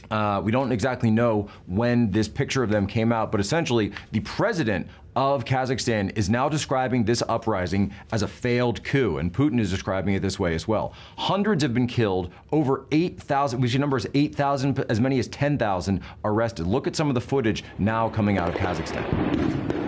Uh, 0.09 0.41
we 0.43 0.51
don't 0.51 0.73
exactly 0.73 1.09
know 1.09 1.47
when 1.67 2.11
this 2.11 2.27
picture 2.27 2.63
of 2.63 2.69
them 2.69 2.85
came 2.85 3.13
out, 3.13 3.31
but 3.31 3.39
essentially, 3.39 3.93
the 4.11 4.19
president 4.19 4.85
of 5.15 5.45
Kazakhstan 5.45 6.17
is 6.17 6.29
now 6.29 6.47
describing 6.47 7.03
this 7.03 7.21
uprising 7.27 7.93
as 8.11 8.21
a 8.21 8.27
failed 8.27 8.83
coup, 8.83 9.17
and 9.17 9.33
Putin 9.33 9.59
is 9.59 9.69
describing 9.69 10.13
it 10.15 10.21
this 10.21 10.39
way 10.39 10.55
as 10.55 10.67
well. 10.67 10.93
Hundreds 11.17 11.63
have 11.63 11.73
been 11.73 11.87
killed, 11.87 12.31
over 12.51 12.85
8,000, 12.91 13.59
we 13.59 13.67
see 13.67 13.77
numbers 13.77 14.05
8,000, 14.13 14.79
as 14.89 14.99
many 14.99 15.19
as 15.19 15.27
10,000 15.27 16.01
arrested. 16.23 16.67
Look 16.67 16.87
at 16.87 16.95
some 16.95 17.09
of 17.09 17.15
the 17.15 17.21
footage 17.21 17.63
now 17.77 18.09
coming 18.09 18.37
out 18.37 18.49
of 18.49 18.55
Kazakhstan. 18.55 19.80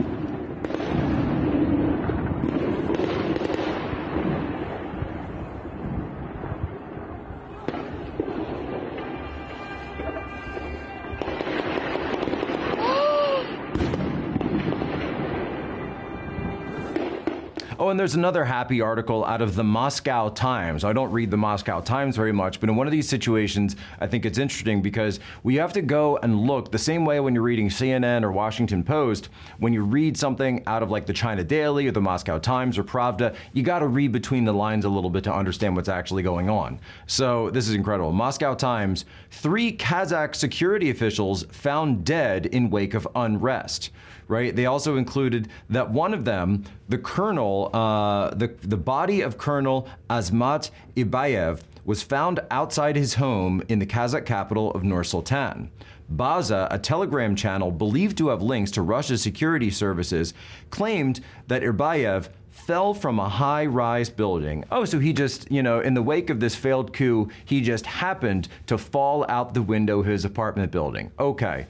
And 17.93 17.99
there's 17.99 18.15
another 18.15 18.43
happy 18.43 18.81
article 18.81 19.23
out 19.23 19.39
of 19.39 19.53
the 19.53 19.63
Moscow 19.63 20.27
Times. 20.27 20.83
I 20.83 20.93
don't 20.93 21.11
read 21.11 21.29
the 21.29 21.37
Moscow 21.37 21.79
Times 21.79 22.15
very 22.15 22.31
much, 22.31 22.59
but 22.59 22.67
in 22.67 22.75
one 22.75 22.87
of 22.87 22.91
these 22.91 23.07
situations, 23.07 23.75
I 23.99 24.07
think 24.07 24.25
it's 24.25 24.39
interesting 24.39 24.81
because 24.81 25.19
we 25.43 25.53
have 25.57 25.73
to 25.73 25.81
go 25.83 26.17
and 26.23 26.47
look 26.47 26.71
the 26.71 26.79
same 26.79 27.05
way 27.05 27.19
when 27.19 27.35
you're 27.35 27.43
reading 27.43 27.69
CNN 27.69 28.23
or 28.23 28.31
Washington 28.31 28.83
Post. 28.83 29.29
When 29.59 29.73
you 29.73 29.83
read 29.83 30.17
something 30.17 30.63
out 30.65 30.81
of 30.81 30.89
like 30.89 31.05
the 31.05 31.13
China 31.13 31.43
Daily 31.43 31.87
or 31.87 31.91
the 31.91 32.01
Moscow 32.01 32.39
Times 32.39 32.79
or 32.79 32.83
Pravda, 32.83 33.35
you 33.53 33.61
got 33.61 33.77
to 33.77 33.87
read 33.87 34.11
between 34.11 34.43
the 34.43 34.53
lines 34.53 34.85
a 34.85 34.89
little 34.89 35.11
bit 35.11 35.23
to 35.25 35.31
understand 35.31 35.75
what's 35.75 35.87
actually 35.87 36.23
going 36.23 36.49
on. 36.49 36.79
So 37.05 37.51
this 37.51 37.69
is 37.69 37.75
incredible. 37.75 38.11
Moscow 38.11 38.55
Times: 38.55 39.05
Three 39.29 39.71
Kazakh 39.71 40.33
security 40.33 40.89
officials 40.89 41.43
found 41.51 42.03
dead 42.03 42.47
in 42.47 42.71
wake 42.71 42.95
of 42.95 43.07
unrest 43.13 43.91
right? 44.27 44.55
They 44.55 44.65
also 44.65 44.97
included 44.97 45.49
that 45.69 45.89
one 45.89 46.13
of 46.13 46.25
them, 46.25 46.63
the 46.89 46.97
colonel, 46.97 47.69
uh, 47.83 48.33
the, 48.35 48.47
the 48.61 48.77
body 48.77 49.19
of 49.21 49.37
Colonel 49.37 49.87
Azmat 50.09 50.71
Ibayev, 50.95 51.59
was 51.85 52.01
found 52.01 52.39
outside 52.49 52.95
his 52.95 53.15
home 53.15 53.61
in 53.67 53.79
the 53.79 53.85
Kazakh 53.85 54.25
capital 54.25 54.71
of 54.71 54.85
Nur 54.85 55.03
Sultan. 55.03 55.69
Baza, 56.09 56.67
a 56.71 56.79
Telegram 56.79 57.35
channel 57.35 57.71
believed 57.71 58.17
to 58.19 58.29
have 58.29 58.41
links 58.41 58.71
to 58.71 58.81
Russia's 58.81 59.21
security 59.21 59.69
services, 59.69 60.33
claimed 60.69 61.19
that 61.47 61.61
Irbayev 61.61 62.29
fell 62.51 62.93
from 62.93 63.19
a 63.19 63.27
high 63.27 63.65
rise 63.65 64.09
building. 64.09 64.63
Oh, 64.71 64.85
so 64.85 64.99
he 64.99 65.11
just, 65.11 65.51
you 65.51 65.61
know, 65.61 65.81
in 65.81 65.93
the 65.93 66.01
wake 66.01 66.29
of 66.29 66.39
this 66.39 66.55
failed 66.55 66.93
coup, 66.93 67.29
he 67.43 67.59
just 67.59 67.85
happened 67.85 68.47
to 68.67 68.77
fall 68.77 69.25
out 69.27 69.53
the 69.53 69.61
window 69.61 69.99
of 69.99 70.05
his 70.05 70.23
apartment 70.23 70.71
building. 70.71 71.11
Okay. 71.19 71.67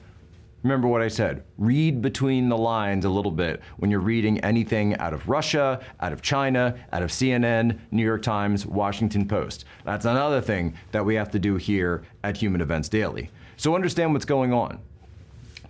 Remember 0.64 0.88
what 0.88 1.02
I 1.02 1.08
said. 1.08 1.44
Read 1.58 2.00
between 2.00 2.48
the 2.48 2.56
lines 2.56 3.04
a 3.04 3.10
little 3.10 3.30
bit 3.30 3.60
when 3.76 3.90
you're 3.90 4.00
reading 4.00 4.40
anything 4.40 4.96
out 4.96 5.12
of 5.12 5.28
Russia, 5.28 5.78
out 6.00 6.14
of 6.14 6.22
China, 6.22 6.74
out 6.90 7.02
of 7.02 7.10
CNN, 7.10 7.78
New 7.90 8.02
York 8.02 8.22
Times, 8.22 8.64
Washington 8.64 9.28
Post. 9.28 9.66
That's 9.84 10.06
another 10.06 10.40
thing 10.40 10.74
that 10.90 11.04
we 11.04 11.16
have 11.16 11.30
to 11.32 11.38
do 11.38 11.56
here 11.56 12.04
at 12.22 12.38
Human 12.38 12.62
Events 12.62 12.88
Daily. 12.88 13.30
So 13.58 13.74
understand 13.74 14.14
what's 14.14 14.24
going 14.24 14.54
on. 14.54 14.80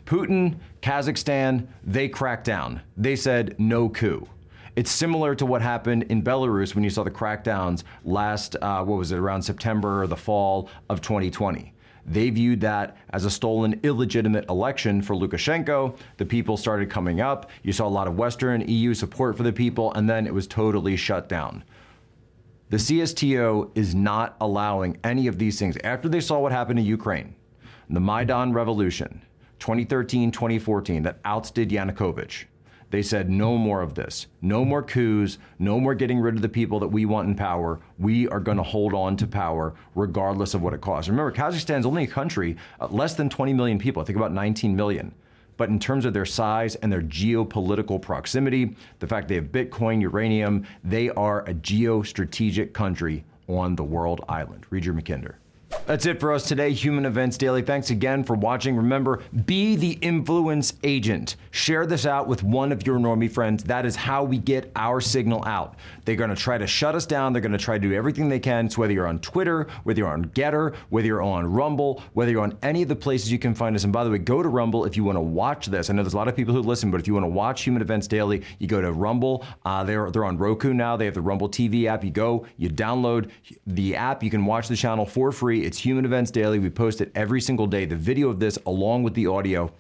Putin, 0.07 0.59
Kazakhstan, 0.81 1.67
they 1.83 2.09
cracked 2.09 2.45
down. 2.45 2.81
They 2.97 3.17
said 3.17 3.57
no 3.59 3.89
coup. 3.89 4.29
It's 4.77 4.93
similar 4.93 5.35
to 5.35 5.47
what 5.47 5.61
happened 5.61 6.05
in 6.05 6.23
Belarus 6.23 6.77
when 6.77 6.85
you 6.85 6.91
saw 6.91 7.03
the 7.03 7.11
crackdowns 7.11 7.83
last, 8.05 8.55
uh, 8.63 8.85
what 8.85 8.99
was 8.99 9.11
it, 9.11 9.19
around 9.19 9.43
September 9.43 10.03
or 10.03 10.07
the 10.07 10.17
fall 10.17 10.69
of 10.89 11.01
2020. 11.01 11.74
They 12.07 12.31
viewed 12.31 12.61
that 12.61 12.97
as 13.11 13.25
a 13.25 13.31
stolen, 13.31 13.81
illegitimate 13.83 14.49
election 14.49 15.01
for 15.01 15.15
Lukashenko. 15.15 15.97
The 16.19 16.27
people 16.27 16.57
started 16.57 16.91
coming 16.91 17.21
up. 17.21 17.51
You 17.63 17.73
saw 17.73 17.87
a 17.87 17.89
lot 17.89 18.07
of 18.07 18.19
Western 18.19 18.61
EU 18.69 18.93
support 18.95 19.37
for 19.37 19.43
the 19.43 19.53
people, 19.53 19.93
and 19.95 20.09
then 20.09 20.27
it 20.27 20.35
was 20.35 20.47
totally 20.47 20.97
shut 20.97 21.29
down. 21.29 21.65
The 22.71 22.77
CSTO 22.77 23.71
is 23.75 23.95
not 23.95 24.37
allowing 24.41 24.99
any 25.05 25.27
of 25.29 25.39
these 25.39 25.59
things. 25.59 25.77
After 25.85 26.09
they 26.09 26.21
saw 26.21 26.41
what 26.41 26.53
happened 26.53 26.79
in 26.79 26.85
Ukraine, 26.85 27.35
the 27.89 28.01
Maidan 28.01 28.53
Revolution, 28.53 29.23
2013 29.61 30.31
2014, 30.31 31.03
that 31.05 31.21
ousted 31.25 31.71
Yanukovych, 31.71 32.45
they 32.95 33.03
said, 33.03 33.29
no 33.29 33.59
more 33.59 33.83
of 33.83 33.95
this. 33.95 34.29
No 34.41 34.65
more 34.65 34.81
coups. 34.81 35.39
No 35.59 35.81
more 35.81 35.97
getting 35.97 36.21
rid 36.21 36.37
of 36.37 36.43
the 36.43 36.49
people 36.49 36.79
that 36.79 36.87
we 36.87 37.07
want 37.07 37.29
in 37.29 37.35
power. 37.35 37.81
We 37.99 38.29
are 38.29 38.39
going 38.39 38.57
to 38.57 38.63
hold 38.63 38.95
on 38.95 39.17
to 39.17 39.27
power 39.27 39.75
regardless 39.97 40.55
of 40.55 40.63
what 40.63 40.75
it 40.75 40.81
costs. 40.81 41.09
Remember, 41.09 41.33
Kazakhstan 41.33 41.81
is 41.81 41.87
only 41.87 42.05
a 42.05 42.07
country, 42.07 42.57
uh, 42.81 42.87
less 42.87 43.15
than 43.15 43.29
20 43.29 43.53
million 43.53 43.81
people, 43.81 44.01
I 44.01 44.05
think 44.05 44.17
about 44.17 44.33
19 44.33 44.77
million. 44.77 45.13
But 45.57 45.71
in 45.71 45.81
terms 45.81 46.05
of 46.05 46.15
their 46.15 46.25
size 46.25 46.77
and 46.77 46.93
their 46.93 47.03
geopolitical 47.03 48.01
proximity, 48.01 48.77
the 49.01 49.09
fact 49.09 49.27
they 49.27 49.35
have 49.35 49.47
Bitcoin, 49.47 50.01
uranium, 50.01 50.65
they 50.85 51.11
are 51.11 51.41
a 51.49 51.55
geostrategic 51.55 52.75
country 52.75 53.25
on 53.49 53.75
the 53.75 53.83
world 53.83 54.25
island. 54.29 54.67
Read 54.71 54.85
your 54.85 54.95
Mackinder. 54.95 55.35
That's 55.87 56.07
it 56.07 56.19
for 56.19 56.33
us 56.33 56.49
today, 56.49 56.73
Human 56.73 57.05
Events 57.05 57.37
Daily. 57.37 57.61
Thanks 57.61 57.91
again 57.91 58.25
for 58.25 58.35
watching. 58.35 58.75
Remember, 58.75 59.21
be 59.45 59.77
the 59.77 59.99
influence 60.01 60.73
agent. 60.83 61.37
Share 61.51 61.85
this 61.85 62.07
out 62.07 62.27
with 62.27 62.43
one 62.43 62.73
of 62.73 62.87
your 62.87 62.99
normie 62.99 63.31
friends. 63.31 63.63
That 63.65 63.85
is 63.85 63.95
how 63.95 64.25
we 64.25 64.39
get 64.39 64.73
our 64.77 65.03
signal 65.03 65.45
out. 65.45 65.77
They're 66.07 66.17
going 66.17 66.31
to 66.31 66.37
try 66.37 66.57
to 66.57 66.67
shut 66.67 66.95
us 66.95 67.05
down. 67.05 67.35
They're 67.35 67.43
going 67.43 67.53
to 67.53 67.59
try 67.59 67.77
to 67.77 67.87
do 67.87 67.93
everything 67.93 68.31
they 68.31 68.41
can. 68.41 68.71
So 68.71 68.81
whether 68.81 68.95
you're 68.95 69.07
on 69.07 69.19
Twitter, 69.19 69.67
whether 69.83 69.99
you're 69.99 70.09
on 70.09 70.25
GETTR, 70.31 70.75
whether 70.89 71.07
you're 71.07 71.21
on 71.21 71.53
Rumble, 71.53 72.03
whether 72.15 72.31
you're 72.31 72.43
on 72.43 72.57
any 72.63 72.81
of 72.81 72.89
the 72.89 72.97
places 72.97 73.31
you 73.31 73.39
can 73.39 73.55
find 73.55 73.77
us. 73.77 73.85
And 73.85 73.93
by 73.93 74.05
the 74.05 74.11
way, 74.11 74.17
go 74.17 74.43
to 74.43 74.49
Rumble 74.49 74.87
if 74.87 74.97
you 74.97 75.05
want 75.05 75.17
to 75.17 75.21
watch 75.21 75.67
this. 75.67 75.91
I 75.91 75.93
know 75.93 76.03
there's 76.03 76.15
a 76.15 76.17
lot 76.17 76.29
of 76.29 76.35
people 76.35 76.55
who 76.55 76.63
listen, 76.63 76.91
but 76.91 76.99
if 76.99 77.07
you 77.07 77.13
want 77.13 77.25
to 77.25 77.31
watch 77.31 77.63
Human 77.63 77.83
Events 77.83 78.07
Daily, 78.07 78.43
you 78.59 78.67
go 78.67 78.81
to 78.81 78.91
Rumble. 78.91 79.45
Uh, 79.67 79.85
they're 79.85 80.11
they're 80.11 80.25
on 80.25 80.39
Roku 80.39 80.73
now. 80.73 80.97
They 80.97 81.05
have 81.05 81.15
the 81.15 81.21
Rumble 81.21 81.51
TV 81.51 81.85
app. 81.85 82.05
You 82.05 82.11
go, 82.11 82.47
you 82.57 82.71
download 82.71 83.31
the 83.67 83.97
app. 83.97 84.23
You 84.23 84.31
can 84.31 84.47
watch 84.47 84.69
the 84.69 84.77
channel 84.77 85.05
for 85.05 85.31
free. 85.31 85.63
It's 85.63 85.74
Human 85.79 86.05
Events 86.05 86.31
Daily. 86.31 86.59
We 86.59 86.71
post 86.71 87.01
it 87.01 87.11
every 87.15 87.41
single 87.41 87.67
day. 87.67 87.85
The 87.85 87.97
video 87.97 88.29
of 88.29 88.41
this 88.41 88.59
along 88.67 89.03
with 89.03 89.15
the 89.15 89.27
audio. 89.27 89.73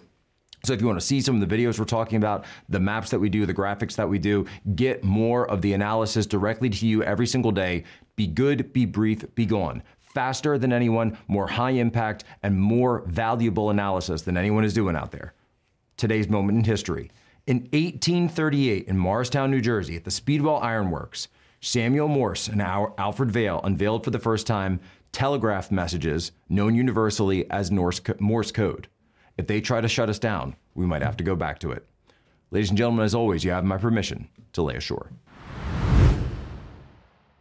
So 0.64 0.72
if 0.72 0.80
you 0.80 0.86
want 0.86 0.98
to 0.98 1.04
see 1.04 1.20
some 1.20 1.40
of 1.40 1.46
the 1.46 1.56
videos 1.56 1.78
we're 1.78 1.84
talking 1.84 2.16
about, 2.16 2.46
the 2.70 2.80
maps 2.80 3.10
that 3.10 3.18
we 3.18 3.28
do, 3.28 3.44
the 3.44 3.52
graphics 3.52 3.96
that 3.96 4.08
we 4.08 4.18
do, 4.18 4.46
get 4.74 5.04
more 5.04 5.48
of 5.50 5.60
the 5.60 5.74
analysis 5.74 6.24
directly 6.24 6.70
to 6.70 6.86
you 6.86 7.02
every 7.02 7.26
single 7.26 7.52
day. 7.52 7.84
Be 8.16 8.26
good, 8.26 8.72
be 8.72 8.86
brief, 8.86 9.22
be 9.34 9.44
gone. 9.44 9.82
Faster 9.98 10.56
than 10.56 10.72
anyone, 10.72 11.18
more 11.28 11.46
high 11.46 11.72
impact, 11.72 12.24
and 12.42 12.58
more 12.58 13.02
valuable 13.06 13.70
analysis 13.70 14.22
than 14.22 14.36
anyone 14.36 14.64
is 14.64 14.72
doing 14.72 14.96
out 14.96 15.10
there. 15.10 15.34
Today's 15.96 16.28
moment 16.28 16.56
in 16.56 16.64
history. 16.64 17.10
In 17.46 17.58
1838, 17.72 18.88
in 18.88 18.96
Morristown, 18.96 19.50
New 19.50 19.60
Jersey, 19.60 19.96
at 19.96 20.04
the 20.04 20.10
Speedwell 20.10 20.58
Iron 20.58 20.90
Works, 20.90 21.28
Samuel 21.60 22.08
Morse 22.08 22.48
and 22.48 22.62
Alfred 22.62 23.30
Vail 23.30 23.60
unveiled 23.64 24.04
for 24.04 24.10
the 24.10 24.18
first 24.18 24.46
time 24.46 24.80
telegraph 25.14 25.70
messages 25.70 26.32
known 26.48 26.74
universally 26.74 27.48
as 27.50 27.70
Morse 27.70 28.00
code. 28.50 28.88
If 29.38 29.46
they 29.46 29.60
try 29.60 29.80
to 29.80 29.88
shut 29.88 30.10
us 30.10 30.18
down, 30.18 30.56
we 30.74 30.86
might 30.86 31.02
have 31.02 31.16
to 31.18 31.24
go 31.24 31.36
back 31.36 31.60
to 31.60 31.70
it. 31.70 31.86
Ladies 32.50 32.68
and 32.68 32.76
gentlemen, 32.76 33.04
as 33.04 33.14
always, 33.14 33.44
you 33.44 33.52
have 33.52 33.64
my 33.64 33.78
permission 33.78 34.28
to 34.52 34.62
lay 34.62 34.76
ashore. 34.76 35.12